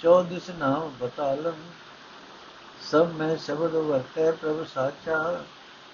ਚੌਦਿਸ 0.00 0.50
ਨਾਮ 0.50 0.92
ਬਤਾਲਨ 1.00 1.54
ਸਭ 2.80 3.08
ਮੈਂ 3.08 3.36
ਸ਼ਬਦ 3.36 3.74
ਵਰਤੈ 3.74 4.30
ਪ੍ਰਭ 4.30 4.66
ਸਾਚਾ, 4.74 5.44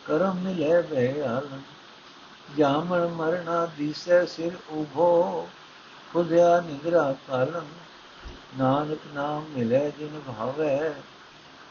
ਕਰਮ 0.06 0.36
ਮਿਲੇ 0.36 0.82
ਬਹਿਆਲ 0.82 1.48
ਜਾਮਣ 2.58 3.06
ਮਰਣਾ 3.06 3.66
ਦੀਸੈ 3.66 4.24
ਸਿਰ 4.24 4.52
ਉਭੋ 4.70 5.48
ਖੁਦਿਆ 6.12 6.60
ਨਿਗਰਾ 6.60 7.14
ਕਾਲਨ 7.28 7.64
ਨਾਨਕ 8.58 8.98
ਨਾਮ 9.14 9.44
ਮਿਲੇ 9.56 9.92
ਜਿਨ 9.98 10.20
ਭਾਵੈ, 10.26 10.94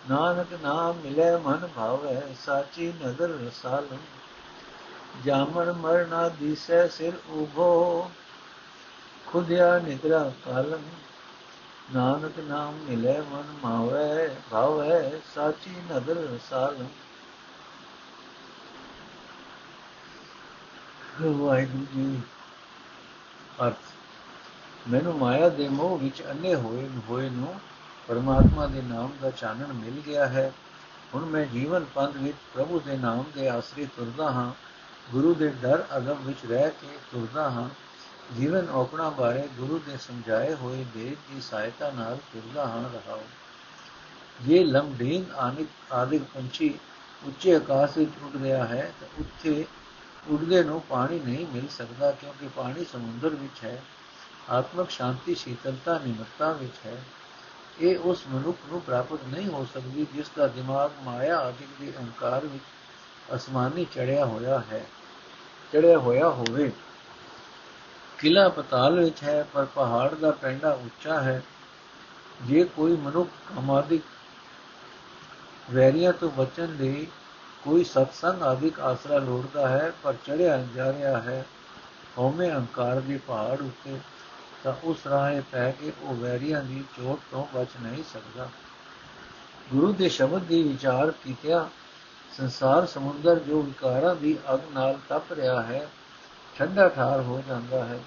ਨਾਨਕ 0.10 0.48
ਨਾਮ 0.63 0.96
ਮਿਲੇ 0.96 1.38
ਮਨ 1.38 1.67
ਭਾਵੈ, 1.76 2.22
ਸਾਚੀ 2.46 2.94
ਨਦਰ 3.06 3.30
ਰਸਾਲਨ 3.30 3.98
ਜਾਮਣ 5.26 5.72
ਮਰਣਾ 5.72 6.30
ਦੀਸੈ 6.30 6.88
ਸਿਰ 6.88 7.13
ਉਭੋ 7.30 8.10
ਖੁਦਿਆ 9.28 9.80
ਨਿਗਰਾ 9.80 10.32
ਕਾਲਨ 10.46 10.82
ਨਾਨਕ 11.94 12.39
ਨਾਮ 12.39 12.74
ਮਿਲੇ 12.74 13.22
ਮਨ 13.22 13.54
ਮਾਵੇ, 13.63 14.30
ਭਾਵੇ, 14.52 15.20
ਸਾਚੀ 15.36 15.76
ਨਦਰ 15.91 16.28
ਰਸਾਲ 21.22 21.34
ਵਾਹਿਗੁਰੂ 21.34 21.86
ਜੀ 21.96 22.22
ਅਰਥ, 23.64 23.78
ਮੈਨੂੰ 24.90 25.18
ਮਾਇਆ 25.18 25.50
ਦੇ 25.50 25.70
ਮੋਹ 25.70 25.98
ਵਿੱਚ 25.98 26.22
ਅੰਨੇ 26.32 26.56
ਹੋਏ 26.56 26.90
ਹੋਏ 27.10 27.30
ਨੂੰ 27.30 27.60
ਪਰਮਾਤਮਾ 28.08 28.68
ਦੇ 28.68 28.82
ਨਾਮ 28.82 29.12
ਦਾ 29.22 29.32
ਚਾਨਣ 29.32 29.74
ਮਿਲ 29.74 30.02
ਗਿਆ 30.08 30.28
ਹੈ। 30.28 30.54
ਹੁਣ 31.16 31.26
ਮੈਂ 31.26 31.46
ਜੀਵਨ 31.46 31.86
ਪੰਥ 31.96 32.16
ਵਿੱਚ 32.16 32.38
ਪ੍ਰਭੂ 32.54 32.80
ਦੇ 32.80 32.98
ਨਾਮ 32.98 33.24
ਦੇ 33.36 33.50
ਆਸਰੇ 33.50 33.86
ਤੁਰਦਾ 33.86 34.32
ਹਾਂ। 34.32 34.52
ਗੁਰੂ 35.12 35.34
ਦੇ 35.34 35.48
ਡਰ 35.48 35.84
ਅਦਬ 35.98 36.22
ਵਿੱਚ 36.22 36.46
ਰਹਿ 36.46 36.70
ਕੇ 36.70 36.98
ਤੁਰਦਾ 37.12 37.50
ਹਾਂ। 37.50 37.70
ਜੀਵਨ 38.36 38.70
ਔਪਣਾ 38.70 39.10
ਬਾਰੇ 39.10 39.48
ਗੁਰੂ 39.58 39.80
ਦੇ 39.80 39.98
ਸਮਝਾਏ 39.98 40.54
ਹੋਏ 40.54 40.86
ਦੇਵ 40.94 41.34
ਦੀ 41.34 41.42
ਸਹਾਇਤਾ 41.42 41.92
ਨਾਲ 41.92 42.18
ਤੁਰਦਾ 42.34 42.68
ਹਾਂ 42.68 42.90
ਰਹਾਓ 42.90 43.24
ਜੇ 44.42 44.64
ਲੰਬੀਨ 44.64 45.26
ਆਨਿਕ 45.38 45.94
ਆਦਿਕ 45.94 46.24
ਪੰਛੀ 46.24 46.74
ਉੱਚੇ 47.26 47.56
ਆਕਾਸ਼ 47.56 47.98
ਵਿੱਚ 47.98 48.12
ਉੱਡ 48.24 48.42
ਰਿਹਾ 48.42 48.66
ਹੈ 48.66 48.94
ਤਾਂ 49.00 49.08
ਉੱਥੇ 49.20 49.66
ਉੱਡਦੇ 50.28 50.64
ਨੂੰ 50.64 50.82
ਪਾਣੀ 50.82 51.20
ਨਹੀਂ 51.20 51.46
ਮਿਲ 51.48 51.68
ਸਕਦਾ 51.68 52.12
ਕਿਉਂਕਿ 52.12 52.48
ਪਾਣੀ 52.48 52.86
ਸਮੁੰਦਰ 52.86 53.30
ਵਿੱਚ 53.30 53.64
ਹੈ, 53.64 53.82
ਆਤਮਕ 54.50 54.90
ਸ਼ਾਂਤੀ, 54.90 55.36
ਸ਼ੀਤਲਤਾ, 55.36 56.00
ਨਿਮਰਤਾ 56.06 56.52
ਵਿੱਚ 56.52 56.74
ਹੈ। 56.86 57.04
ਇਹ 57.82 58.00
ਉਸ 58.00 58.24
ਮਨੁੱਖ 58.28 58.58
ਨੂੰ 58.68 58.82
ਪ੍ਰਾਪਤ 58.82 59.20
ਨਹੀਂ 59.28 59.48
ਹੋ 59.48 59.66
ਸਕਦੀ 59.74 60.08
ਜਿਸ 60.14 60.30
ਦਾ 60.38 60.48
ਦਿਮਾਗ 60.48 60.92
ਮਾਇਆ 61.04 61.38
ਆਦਿਕ 61.38 61.68
ਦੇ 61.80 61.94
ਅਹੰਕਾਰ 61.98 62.46
ਵਿੱਚ 62.46 62.64
ਅਸਮਾਨੀ 63.36 63.86
ਚੜਿਆ 63.86 64.26
ਹੋਇਆ 64.26 64.64
ਹੈ, 64.72 64.86
ਚੜਿਆ 65.74 65.98
ਹੋਇਆ 65.98 66.30
ਹੋਵੇ। 66.30 66.72
ਕਿਲਾ 68.18 68.50
ਪਤਾਲ 68.50 69.00
ਵਿੱਚ 69.00 69.24
ਹੈ, 69.24 69.44
ਪਰ 69.54 69.66
ਪਹਾੜ 69.66 70.14
ਦਾ 70.16 70.32
ਪੈਂਡਾ 70.32 70.72
ਉੱਚਾ 70.72 71.22
ਹੈ। 71.22 71.42
ਜੇ 72.42 72.64
ਕੋਈ 72.64 72.96
ਮਨੁੱਖ 72.98 73.30
ਕਮਾਦਿਕ 73.56 74.02
ਵੈਰੀਆਂ 75.72 76.14
ਤੋਂ 76.14 76.30
ਬਚਣ 76.32 76.76
ਲਈ 76.76 77.08
ਕੋਈ 77.63 77.84
ਸਤਸੰਗ 77.84 78.41
ਆਦਿਕ 78.41 78.80
ਆਸਰਾ 78.80 79.17
ਲੋੜਦਾ 79.17 79.67
ਹੈ, 79.67 79.93
ਪਰ 80.04 80.13
ਚੜਿਆ 80.13 80.67
ਜਾ 80.76 80.93
ਰਿਹਾ 80.93 81.21
ਹੈ, 81.21 81.45
ਹਉਮੈ 82.17 82.50
ਅਹੰਕਾਰ 82.50 83.00
ਦੇ 83.00 83.19
ਪਹਾੜ 83.28 83.62
ਉੱਤੇ, 83.62 84.00
ਤਾਂ 84.63 84.74
ਉਸ 84.84 85.08
ਰਾਹੇ 85.08 85.43
ਪੈ 85.52 85.71
ਕੇ 85.71 85.93
ਉਹ 86.02 86.13
ਵੈਰੀਆਂ 86.13 86.62
ਦੀ 86.62 86.84
ਚੋਟ 86.97 87.19
ਤੋਂ 87.32 87.45
ਬਚ 87.56 87.67
ਨਹੀਂ 87.82 88.04
ਸਕਦਾ। 88.13 88.50
ਗੁਰੂ 89.74 89.93
ਦੇ 89.93 90.10
ਸ਼ਬਦ 90.10 90.41
ਦੀ 90.41 90.63
ਵਿਚਾਰ 90.63 91.12
ਕੀਤਿਆਂ 91.12 91.65
ਸੰਸਾਰ 92.38 92.86
ਸਮੁੰਦਰ 92.86 93.39
ਜੋ 93.39 93.62
ਵਿਕਾਰਾਂ 93.62 94.15
ਦੀ 94.15 94.38
ਅਗ 94.54 94.60
ਨਾਲ 94.74 95.00
ਤਪ 95.10 95.34
ਰਿਹਾ 95.34 95.62
ਹੈ, 95.62 95.89
ਠੰਡਾ 96.56 96.89
ਠਾਰ 96.89 97.21
ਹੋ 97.21 97.43
ਜਾਂਦਾ 97.47 97.86
ਹੈ। 97.86 98.00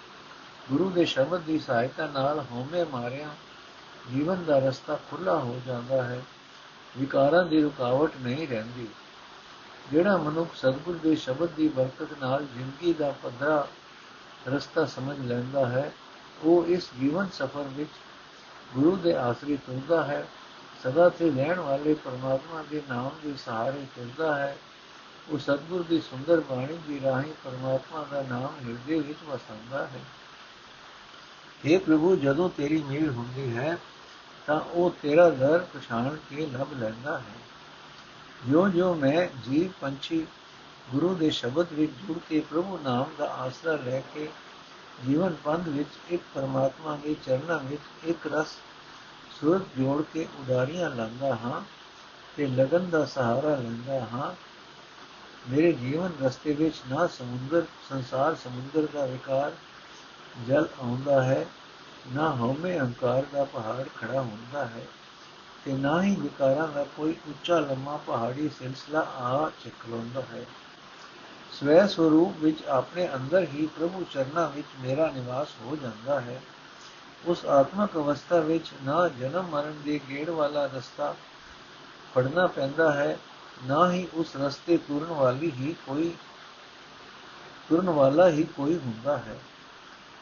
ਗੁਰੂ 0.71 0.91
ਦੇ 0.91 1.05
ਸ਼ਬਦ 1.05 1.41
ਦੀ 1.41 1.59
ਸਹਾਇਤਾ 1.59 2.07
ਨਾਲ 2.07 2.45
ਹਉਮੈ 2.53 2.85
ਮਾਰਿਆ 2.85 3.29
ਜੀਵਨ 4.13 4.45
ਦਾ 4.45 4.59
ਰਸਤਾ 4.59 4.99
ਖੁੱਲਾ 5.11 5.35
ਹੋ 5.35 5.61
ਜਾਂਦਾ 5.67 6.03
ਹੈ। 6.03 6.21
ਵਿਕਾਰਾਂ 6.99 7.45
ਦੀ 7.45 7.63
ਰੁਕਾਵਟ 7.63 8.11
ਨਹੀਂ 8.21 8.49
ਰਹਿੰਦੀ। 8.49 8.89
ਜਿਹੜਾ 9.93 10.17
ਮਨੁੱਖ 10.17 10.55
ਸਤਿਗੁਰ 10.55 10.97
ਦੇ 10.97 11.17
ਸ਼ਬਦ 11.17 11.49
ਦੀ 11.49 11.69
ਬਰਕਤ 11.69 12.09
ਨਾਲ 12.21 12.47
ਜ਼ਿੰਦਗੀ 12.55 12.93
ਦਾ 12.93 13.15
ਪੱਧਰਾ 13.23 13.69
ਰਸਤਾ 14.49 14.85
ਸਮਝ 14.85 15.19
ਲੈਂਦਾ 15.19 15.67
ਹੈ, 15.67 15.93
ਉਹ 16.43 16.67
ਇਸ 16.67 16.91
ਜੀਵਨ 17.01 17.29
ਸਫਰ 17.33 17.63
ਵਿੱਚ 17.63 17.91
ਗੁਰੂ 18.75 18.97
ਦੇ 18.97 19.17
ਆਸਰੇ 19.17 19.57
ਤੁਰਦਾ 19.57 20.05
ਹੈ, 20.05 20.27
ਸਦਾ 20.85 21.09
ਤੇ 21.09 21.31
ਰਹਿਣ 21.31 21.61
ਵਾਲੇ 21.61 21.95
ਪਰਮਾਤਮਾ 21.95 22.65
ਦੇ 22.71 22.83
ਨਾਮ 22.89 23.11
ਦੇ 23.23 23.35
ਸਹਾਰੇ 23.37 23.87
ਤੁਰਦਾ 23.97 24.39
ਹੈ, 24.39 24.57
ਉਹ 25.31 25.39
ਸਤਿਗੁਰ 25.39 25.83
ਦੀ 25.83 26.01
ਸੁੰਦਰ 26.01 26.41
ਬਾਣੀ 26.41 26.79
ਦੀ 26.87 27.01
ਰਾਹੀਂ 27.01 27.33
ਪਰਮਾਤਮਾ 27.45 28.07
ਦਾ 28.11 28.23
ਨਾਮ 28.23 28.69
ਹਿਰਦੇ 28.69 29.01
ਵਿੱਚ 29.01 29.19
ਵਸਾਉਂਦਾ 29.27 29.87
ਹੈ। 29.87 30.01
हे 31.67 31.81
ਪ੍ਰਭੂ, 31.81 32.17
ਜਦੋਂ 32.17 32.49
ਤੇਰੀ 32.49 32.83
ਮਿਹਰ 32.83 33.09
ਹੁੰਦੀ 33.09 33.57
ਹੈ, 33.57 33.79
ਤਾਂ 34.47 34.61
ਉਹ 34.61 34.95
ਤੇਰਾ 35.03 35.31
ਦਰ 35.31 35.67
ਪਛਾਣ 35.75 36.17
ਕੇ 36.31 36.47
ਲੱਭ 36.47 36.73
ਲੈਂਦਾ 36.73 37.19
ਹੈ। 37.19 37.54
ਜੋ 38.51 38.69
ਜੋ 38.69 38.95
ਮੈਂ 38.95 39.29
ਜੀਵ 39.45 39.71
ਪੰਛੀ 39.81 40.27
ਗੁਰੂ 40.91 41.15
ਦੇ 41.15 41.31
ਸ਼ਬਦ 41.31 41.73
ਵਿੱਚ 41.73 41.93
ਜੁੜ 41.93 42.19
ਕੇ 42.29 42.41
ਪ੍ਰਭੂ 42.41 42.79
ਨਾਮ 42.83 43.07
ਦਾ 43.19 43.35
ਆਸਰਾ 43.35 43.77
ਲੈ 43.77 44.01
ਕੇ 44.01 44.29
ਜੀਵਨ 45.07 45.37
ਪੰਧ 45.45 45.69
ਵਿੱਚ 45.69 45.89
ਇੱਕ 46.11 46.23
ਪਰਮਾਤਮਾ 46.35 46.97
ਦੇ 46.97 47.17
ਚਰਨਾਂ 47.27 47.59
ਵਿੱਚ 47.59 47.83
ਇੱਕ 48.05 48.33
ਰਸ 48.33 48.47
ਸੁਰਤ 49.41 49.63
ਜੋੜ 49.79 50.03
ਕੇ 50.15 50.29
ਉਡਾਰੀਆਂ 50.39 50.91
ਲਾਂਦਾ 50.91 51.35
ਹਾਂ 51.35 51.61
ਤੇ 52.37 52.47
ਲਗਨ 52.47 52.91
ਦਾ 52.91 53.05
ਸਹਾਰਾ 53.05 53.49
ਲੈਂਦਾ 53.49 54.07
ਹਾਂ। 54.13 54.35
ਮੇਰੇ 55.51 55.73
ਜੀਵਨ 55.73 56.11
ਰਸਤੇ 56.23 56.53
ਵਿੱਚ 56.53 56.75
ਨਾ 56.91 57.07
ਸਮੁੰਦਰ, 57.07 57.63
ਸੰਸਾਰ 57.89 58.35
ਸਮੁੰਦਰ 58.35 58.89
ਦਾ 58.93 59.07
ਵਿਕਾਰ 59.07 59.53
ਜਲ 60.47 60.69
ਆਉਂਦਾ 60.81 61.23
ਹੈ, 61.23 61.47
ਨਾ 62.15 62.31
ਹਉਮੈ 62.31 62.79
ਹੰਕਾਰ 62.79 63.23
ਦਾ 63.33 63.45
ਪਹਾੜ 63.45 63.85
ਖੜਾ 64.01 64.21
ਹੁੰਦਾ 64.21 64.65
ਹੈ। 64.65 64.87
ਤੇ 65.65 65.73
ਨਾ 65.73 66.03
ਹੀ 66.03 66.17
ਵਿਕਾਰਾਂ 66.17 66.69
ਦਾ 66.69 66.87
ਕੋਈ 66.97 67.17
ਉੱਚਾ 67.29 67.59
ਲੰਮਾ 67.59 67.97
ਪਹਾੜੀ 67.97 68.49
ਸਿਲਸਿਲਾ 68.49 69.01
ਆ 69.01 69.51
ਚਿਕਲਾਉਂਦਾ 69.65 70.23
ਹੈ। 70.33 70.45
ਸਵੈ 71.53 71.87
ਸਰੂਪ 71.87 72.35
ਵਿੱਚ 72.39 72.65
ਆਪਣੇ 72.65 73.09
ਅੰਦਰ 73.15 73.43
ਹੀ 73.43 73.67
ਪ੍ਰਭੂ 73.67 74.07
ਚਰਨਾਂ 74.13 74.49
ਵਿੱਚ 74.49 74.67
ਮੇਰਾ 74.81 75.11
ਨਿਵਾਸ 75.11 75.49
ਹੋ 75.61 75.77
ਜਾਂਦਾ 75.77 76.21
ਹੈ। 76.21 76.43
ਉਸ 77.25 77.47
ਆਤਮਕ 77.47 77.95
ਅਵਸਥਾ 77.95 78.41
ਵਿੱਚ 78.41 78.67
ਨਾ 78.83 79.09
ਜਨਮ 79.09 79.47
ਮਰਨ 79.47 79.81
ਦੇ 79.85 80.01
ਗੇੜ 80.09 80.31
ਵਾਲਾ 80.31 80.67
ਰਸਤਾ 80.67 81.15
ਫੜਨਾ 82.15 82.47
ਪੈਂਦਾ 82.47 82.93
ਹੈ, 82.93 83.19
ਨਾ 83.67 83.93
ਹੀ 83.93 84.09
ਉਸ 84.15 84.37
ਰਸਤੇ 84.37 84.77
ਤੁਰਨ 84.77 85.13
ਵਾਲੀ 85.13 85.51
ਹੀ 85.51 85.75
ਕੋਈ, 85.87 86.15
ਤੁਰਨ 87.69 87.91
ਵਾਲਾ 87.91 88.29
ਹੀ 88.29 88.43
ਕੋਈ 88.43 88.77
ਹੁੰਦਾ 88.77 89.17
ਹੈ। 89.17 89.39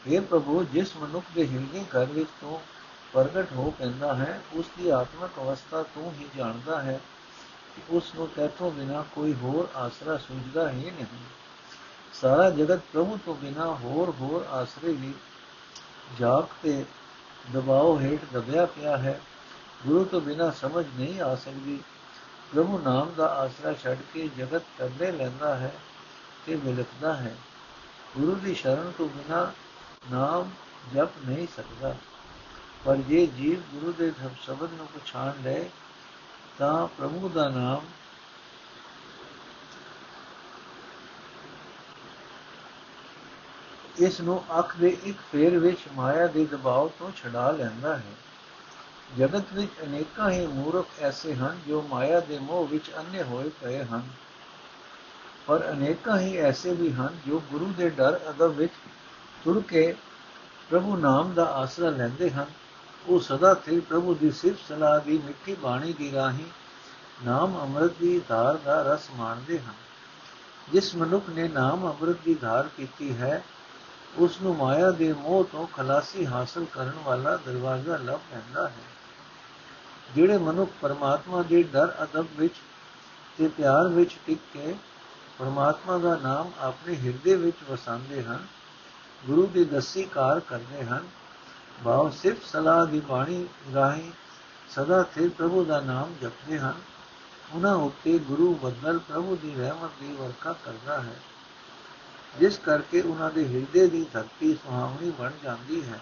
ਇਹ 0.07 0.21
ਪ੍ਰਭੂ, 0.21 0.63
ਜਿਸ 0.63 0.95
ਮਨੁੱਖ 0.97 1.25
ਦੇ 1.35 1.47
ਹਿਰਦੇ 1.47 1.83
ਘਰ 1.83 2.05
ਵਿੱਚ 2.05 2.29
ਤੋਂ 2.41 2.59
ਪ੍ਰਗਟ 3.13 3.51
ਹੋ 3.51 3.73
ਪੈਂਦਾ 3.79 4.15
ਹੈ 4.15 4.41
ਉਸ 4.53 4.65
ਦੀ 4.77 4.89
ਆਤਮਿਕ 4.89 5.31
ਅਵਸਥਾ 5.39 5.83
ਤੂੰ 5.83 6.13
ਹੀ 6.13 6.27
ਜਾਣਦਾ 6.37 6.81
ਹੈ 6.81 6.99
ਕਿ 7.75 7.81
ਉਸ 7.89 8.15
ਨੂੰ 8.15 8.27
ਤੇਥੋਂ 8.27 8.71
ਬਿਨਾ 8.71 9.05
ਕੋਈ 9.15 9.33
ਹੋਰ 9.33 9.67
ਆਸਰਾ 9.75 10.17
ਸੁਝਦਾ 10.17 10.69
ਹੀ 10.69 10.91
ਨਹੀਂ। 10.91 11.05
ਸਾਰਾ 12.13 12.49
ਜਗਤ 12.49 12.79
ਪ੍ਰਭੂ 12.93 13.19
ਤੋਂ 13.25 13.35
ਬਿਨਾ 13.35 13.73
ਹੋਰ 13.73 14.09
ਹੋਰ 14.09 14.45
ਆਸਰੇ 14.49 14.93
ਵੀ 14.93 15.13
ਜਾਗ 16.19 16.43
ਤੇ 16.63 16.85
ਦਬਾਅ 17.53 18.01
ਹੇਠ 18.01 18.19
ਦਬਿਆ 18.33 18.65
ਪਿਆ 18.65 18.97
ਹੈ। 18.97 19.21
ਗੁਰੂ 19.87 20.05
ਤੋਂ 20.05 20.21
ਬਿਨਾ 20.21 20.51
ਸਮਝ 20.51 20.85
ਨਹੀਂ 20.95 21.21
ਆ 21.21 21.35
ਸਕਦੀ। 21.35 21.83
ਪ੍ਰਭੂ 22.53 22.79
ਨਾਮ 22.79 23.13
ਦਾ 23.17 23.27
ਆਸਰਾ 23.27 23.73
ਛੱਡ 23.73 23.97
ਕੇ 24.13 24.29
ਜਗਤ 24.37 24.61
ਕਰਦੇ 24.77 25.11
ਲੈਂਦਾ 25.11 25.55
ਹੈ 25.55 25.73
ਤੇ 26.45 26.55
ਵਿਲਕਦਾ 26.55 27.13
ਹੈ। 27.13 27.35
ਗੁਰੂ 28.17 28.35
ਦੀ 28.35 28.55
ਸ਼ਰਨ 28.55 28.91
ਤੋਂ 28.97 29.09
ਬਿਨਾ 29.09 29.51
ਨਾਮ 30.11 30.49
ਜਪ 30.93 31.09
ਨਹੀਂ 31.25 31.47
ਸਕਦਾ। 31.57 31.95
ਪਰ 32.85 32.95
ਜੇ 32.95 33.25
ਜੀਵ 33.25 33.59
ਗੁਰੂ 33.59 33.91
ਦੇ 33.91 34.13
ਸ਼ਬਦ 34.41 34.69
ਨੂੰ 34.73 34.87
ਪਛਾਣ 34.87 35.33
ਲੈ 35.43 35.63
ਤਾਂ 36.57 36.87
ਪ੍ਰਭੂ 36.87 37.29
ਦਾ 37.29 37.49
ਨਾਮ 37.49 37.81
ਇਸ 43.99 44.21
ਨੂੰ 44.21 44.59
ਅੱਖ 44.59 44.77
ਦੇ 44.77 44.97
ਇੱਕ 45.03 45.17
ਫੇਰ 45.31 45.59
ਵਿੱਚ 45.59 45.79
ਮਾਇਆ 45.93 46.27
ਦੇ 46.27 46.45
ਦਬਾਅ 46.45 46.87
ਤੋਂ 46.99 47.11
ਛਡਾ 47.11 47.51
ਲੈਂਦਾ 47.51 47.97
ਹੈ। 47.97 48.13
ਜਗਤ 49.17 49.43
ਵਿੱਚ 49.53 49.71
ਅਨੇਕਾਂ 49.83 50.31
ਹੀ 50.31 50.47
ਮੂਰਖ 50.47 50.87
ਐਸੇ 50.99 51.35
ਹਨ 51.35 51.59
ਜੋ 51.67 51.81
ਮਾਇਆ 51.81 52.19
ਦੇ 52.19 52.39
ਮੋਹ 52.39 52.67
ਵਿੱਚ 52.67 52.91
ਅੰਨੇ 52.97 53.23
ਹੋਏ 53.23 53.49
ਪਏ 53.61 53.83
ਹਨ। 53.83 54.01
ਪਰ 55.47 55.71
ਅਨੇਕਾਂ 55.71 56.19
ਹੀ 56.19 56.37
ਐਸੇ 56.37 56.73
ਵੀ 56.73 56.93
ਹਨ 56.93 57.17
ਜੋ 57.27 57.39
ਗੁਰੂ 57.39 57.73
ਦੇ 57.77 57.89
ਡਰ 57.89 58.19
ਅਦਬ 58.29 58.51
ਵਿੱਚ 58.51 58.73
ਤੁਰ 59.43 59.63
ਕੇ 59.67 59.95
ਪ੍ਰਭੂ 60.69 60.97
ਨਾਮ 60.97 61.33
ਦਾ 61.33 61.45
ਆਸਰਾ 61.45 61.89
ਲੈਂਦੇ 61.89 62.29
ਹਨ। 62.29 62.45
ਉਹ 63.07 63.19
ਸਦਾ 63.19 63.53
ਤੇ 63.53 63.79
ਪ੍ਰਭੂ 63.79 64.13
ਦੀ 64.13 64.31
ਸਿਫਤ 64.31 64.59
ਸਲਾਹ 64.67 64.99
ਦੀ 64.99 65.17
ਮਿੱਠੀ 65.17 65.55
ਬਾਣੀ 65.55 65.93
ਦੀ 65.93 66.11
ਰਾਹੀਂ 66.11 66.45
ਨਾਮ 67.25 67.59
ਅੰਮ੍ਰਿਤ 67.61 67.91
ਦੀ 67.99 68.21
ਧਾਰ 68.27 68.57
ਦਾ 68.57 68.81
ਰਸ 68.81 69.09
ਮਾਣਦੇ 69.15 69.59
ਹਨ। 69.59 69.73
ਜਿਸ 70.71 70.95
ਮਨੁੱਖ 70.95 71.29
ਨੇ 71.29 71.47
ਨਾਮ 71.47 71.91
ਅੰਮ੍ਰਿਤ 71.91 72.17
ਦੀ 72.25 72.33
ਧਾਰ 72.33 72.69
ਕੀਤੀ 72.77 73.17
ਹੈ 73.17 73.43
ਉਸ 74.17 74.41
ਨੂੰ 74.41 74.55
ਮਾਇਆ 74.55 74.91
ਦੇ 74.91 75.13
ਮੋਹ 75.13 75.43
ਤੋਂ 75.43 75.67
ਖਲਾਸੀ 75.67 76.25
ਹਾਸਲ 76.25 76.65
ਕਰਨ 76.73 76.93
ਵਾਲਾ 77.03 77.37
ਦਰਵਾਜ਼ਾ 77.37 77.97
ਲੱਭ 77.97 78.19
ਪੈਂਦਾ 78.31 78.67
ਹੈ। 78.67 78.91
ਜਿਹੜੇ 80.15 80.37
ਮਨੁੱਖ 80.37 80.71
ਪਰਮਾਤਮਾ 80.81 81.41
ਦੇ 81.41 81.63
ਡਰ 81.63 81.93
ਅਦਬ 82.03 82.25
ਵਿੱਚ 82.37 82.53
ਤੇ 83.37 83.47
ਪਿਆਰ 83.47 83.87
ਵਿੱਚ 83.87 84.17
ਟਿਕ 84.27 84.39
ਕੇ 84.53 84.75
ਪਰਮਾਤਮਾ 85.39 85.97
ਦਾ 85.97 86.15
ਨਾਮ 86.15 86.51
ਆਪਣੇ 86.59 86.95
ਹਿਰਦੇ 86.95 87.35
ਵਿੱਚ 87.35 87.57
ਵਸਾਉਂਦੇ 87.69 88.23
ਹਨ, 88.23 88.47
ਗੁਰੂ 89.27 89.47
ਦੀ 89.47 89.65
ਦਸੀ 89.65 90.03
ਕਾਰ 90.03 90.39
ਕਰਦੇ 90.39 90.83
ਹਨ 90.83 91.07
ਭਾਵ 91.83 92.11
ਸਿਰਫ 92.11 92.45
ਸਲਾਹ 92.45 92.85
ਦੀ 92.85 92.99
ਬਾਣੀ 92.99 93.47
ਰਾਹੀਂ 93.75 94.11
ਸਦਾ 94.69 95.03
ਸਥਿਰ 95.03 95.29
ਪ੍ਰਭੂ 95.29 95.65
ਦਾ 95.65 95.81
ਨਾਮ 95.81 96.15
ਜਪਦੇ 96.21 96.59
ਹਨ। 96.59 96.73
ਉਹਨਾਂ 97.53 97.75
ਉੱਤੇ 97.75 98.19
ਗੁਰੂ 98.19 98.55
ਬਦਲ 98.55 98.99
ਪ੍ਰਭੂ 98.99 99.35
ਦੀ 99.35 99.55
ਰਹਿਮਤ 99.55 99.91
ਦੀ 99.99 100.13
ਵਰਖਾ 100.13 100.53
ਕਰਦਾ 100.53 101.01
ਹੈ। 101.01 101.15
ਜਿਸ 102.39 102.57
ਕਰਕੇ 102.57 103.01
ਉਹਨਾਂ 103.01 103.31
ਦੇ 103.31 103.47
ਹਿਰਦੇ 103.47 103.87
ਦੀ 103.87 104.05
ਧਰਤੀ 104.13 104.53
ਸੁਹਾਵਣੀ 104.53 105.11
ਬਣ 105.11 105.31
ਜਾਂਦੀ 105.43 105.83
ਹੈ। 105.85 105.99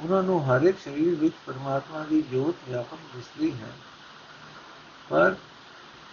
ਉਹਨਾਂ 0.00 0.22
ਨੂੰ 0.22 0.44
ਹਰ 0.46 0.62
ਇੱਕ 0.62 0.78
ਸਰੀਰ 0.80 1.14
ਵਿੱਚ 1.14 1.34
ਪਰਮਾਤਮਾ 1.46 2.04
ਦੀ 2.04 2.22
ਜੋਤ 2.22 2.70
ਵਿਆਪਕ 2.70 2.98
ਦਿਸਦੀ 3.16 3.52
ਹੈ। 3.52 3.72
ਪਰ 5.10 5.34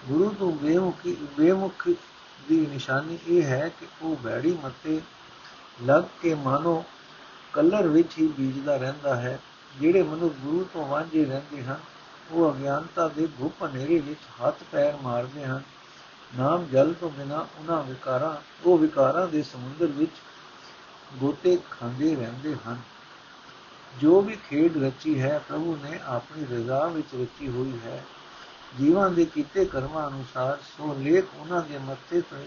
ਗੁਰੂ 0.06 0.36
ਤੋਂ 0.40 0.52
ਬੇਮੁਖੀ, 0.52 1.18
ਬੇਮੁਖ 1.38 1.90
ਦੀ 2.50 2.66
ਨਿਸ਼ਾਨੀ 2.66 3.18
ਇਹ 3.28 3.44
ਹੈ 3.44 3.72
ਕਿ 3.80 3.88
ਉਹ 4.02 4.16
ਬੈੜੀ 4.16 4.58
ਮੱਤੇ 4.64 5.02
ਲੱਗ 5.86 6.04
ਕੇ 6.22 6.36
ਮਾਨੋ 6.36 6.86
ਕਲਰ 7.54 7.88
ਵਿੱਚ 7.88 8.18
ਹੀ 8.20 8.28
ਬੀਜਦਾ 8.28 8.78
ਰਹਿੰਦਾ 8.78 9.16
ਹੈ। 9.16 9.40
ਜਿਹੜੇ 9.80 10.04
ਮਨੁੱਖ 10.04 10.34
ਗੁਰੂ 10.34 10.68
ਤੋਂ 10.74 10.88
ਵਾਂਝੇ 10.88 11.26
ਰਹਿੰਦੇ 11.26 11.64
ਹਨ, 11.64 11.78
ਉਹ 12.32 12.54
ਅਗਿਆਨਤਾ 12.54 13.08
ਦੇ 13.08 13.28
ਗੁਪ 13.28 13.64
ਹਨੇਰੇ 13.66 14.00
ਵਿੱਚ 14.00 14.20
ਹੱਥ 14.20 14.56
ਪੈਰ 14.72 14.98
ਮਾਰਦੇ 15.04 15.46
ਹਨ। 15.46 15.62
ਨਾਮ 16.38 16.66
ਜਲ 16.66 16.94
ਤੋਂ 16.94 17.10
ਬਿਨਾ 17.10 17.48
ਉਹਨਾਂ 17.60 17.84
ਵਿਕਾਰਾਂ, 17.84 18.36
ਉਹ 18.66 18.78
ਵਿਕਾਰਾਂ 18.78 19.28
ਦੇ 19.28 19.44
ਸਮੁੰਦਰ 19.44 19.86
ਵਿੱਚ 19.86 20.12
ਗੋਤੇ 21.14 21.58
ਖਾਂਦੇ 21.72 22.16
ਰਹਿੰਦੇ 22.16 22.56
ਹਨ। 22.68 22.78
ਜੋ 24.00 24.22
ਵੀ 24.22 24.38
ਖੇਡ 24.50 24.84
ਰਚੀ 24.84 25.22
ਹੈ, 25.22 25.42
ਪ੍ਰਭੂ 25.50 25.78
ਨੇ 25.84 26.00
ਆਪਣੀ 26.06 26.46
ਰਜ਼ਾ 26.56 26.88
ਵਿੱਚ 26.88 27.16
ਰਚੀ 27.16 27.48
ਹੋਈ 27.50 27.80
ਹੈ। 27.86 28.04
ਜੀਵਾਂ 28.80 29.10
ਦੇ 29.10 29.26
ਕੀਤੇ 29.26 29.66
ਕਰਮਾਂ 29.66 30.08
ਅਨੁਸਾਰ 30.08 30.58
ਸੋ 30.58 30.96
ਲੇਖ 31.00 31.26
ਉਹਨਾਂ 31.40 31.62
ਦੇ 31.62 31.78
ਮੱਥੇ 31.78 32.22
ਤੇ 32.22 32.46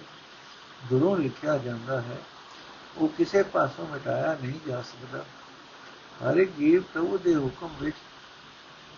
ਦੁਰੋਂ 0.90 1.16
ਲਿਖਿਆ 1.16 1.58
ਜਾਂਦਾ 1.58 2.00
ਹੈ। 2.00 2.16
ਉਹ 2.98 3.08
ਕਿਸੇ 3.08 3.42
ਪਾਸੋਂ 3.42 3.86
ਮਿਟਾਇਆ 3.86 4.36
ਨਹੀਂ 4.42 4.60
ਜਾ 4.66 4.80
ਸਕਦਾ। 4.82 5.24
ਹਰ 6.22 6.36
ਇੱਕ 6.36 6.50
ਜੀਵ 6.58 6.82
ਪ੍ਰਭੂ 6.82 7.18
ਦੇ 7.18 7.34
ਹੁਕਮ 7.34 7.74
ਵਿੱਚ 7.80 7.96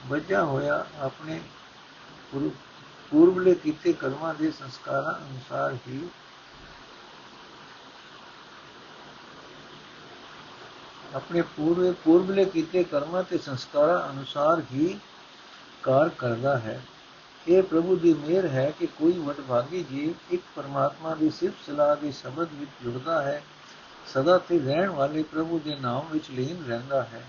ਵੱਜਾ 0.07 0.45
ਹੋਇਆ 0.45 0.85
ਆਪਣੇ 1.01 1.41
ਪੂਰਬਲੇ 3.13 3.55
ਕੀਤੇ 3.55 3.93
ਕਰਮਾਂ 3.93 4.35
ਦੇ 4.35 4.51
ਸੰਸਕਾਰਾਂ 4.51 5.15
ਅਨੁਸਾਰ 5.19 5.77
ਹੀ 5.89 6.09
ਆਪਣੇ 11.15 11.43
ਪੂਰਵੇ 11.57 11.91
ਪੂਰਬਲੇ 12.05 12.45
ਕੀਤੇ 12.45 12.85
ਕਰਮਾਂ 12.85 13.23
ਤੇ 13.23 13.39
ਸੰਸਕਾਰਾਂ 13.39 14.11
ਅਨੁਸਾਰ 14.11 14.63
ਹੀ 14.73 14.99
ਕਾਰ 15.83 16.09
ਕਰਦਾ 16.09 16.59
ਹੈ। 16.59 16.81
ਇਹ 17.49 17.63
ਪ੍ਰਭੂ 17.63 17.97
ਦੀ 17.97 18.13
ਮਿਹਰ 18.15 18.47
ਹੈ 18.47 18.71
ਕਿ 18.79 18.87
ਕੋਈ 18.99 19.13
ਵਡਭਾਗੀ 19.19 19.85
ਜੀਵ 19.91 20.35
ਇੱਕ 20.35 20.43
ਪਰਮਾਤਮਾ 20.57 21.15
ਦੀ 21.15 21.31
ਸਿਫਤ 21.31 21.67
ਸਲਾਹ 21.67 21.97
ਦੀ 21.97 22.13
ਸ਼ਬਦ 22.13 22.49
ਵਿੱਚ 22.53 22.71
ਜੁੜਦਾ 22.83 23.23
ਹੈ। 23.23 23.43
ਸਦਾ 24.15 24.39
ਤੇ 24.39 24.59
ਰਹਿਣ 24.59 24.91
ਵਾਲੇ 24.91 25.23
ਪ੍ਰਭੂ 25.23 25.59
ਦੇ 25.59 25.77
ਨਾਮ 25.77 26.07
ਵਿੱਚ 26.11 26.31
ਲੀਨ 26.31 26.65
ਰਹਿੰਦਾ 26.69 27.03
ਹੈ। 27.03 27.25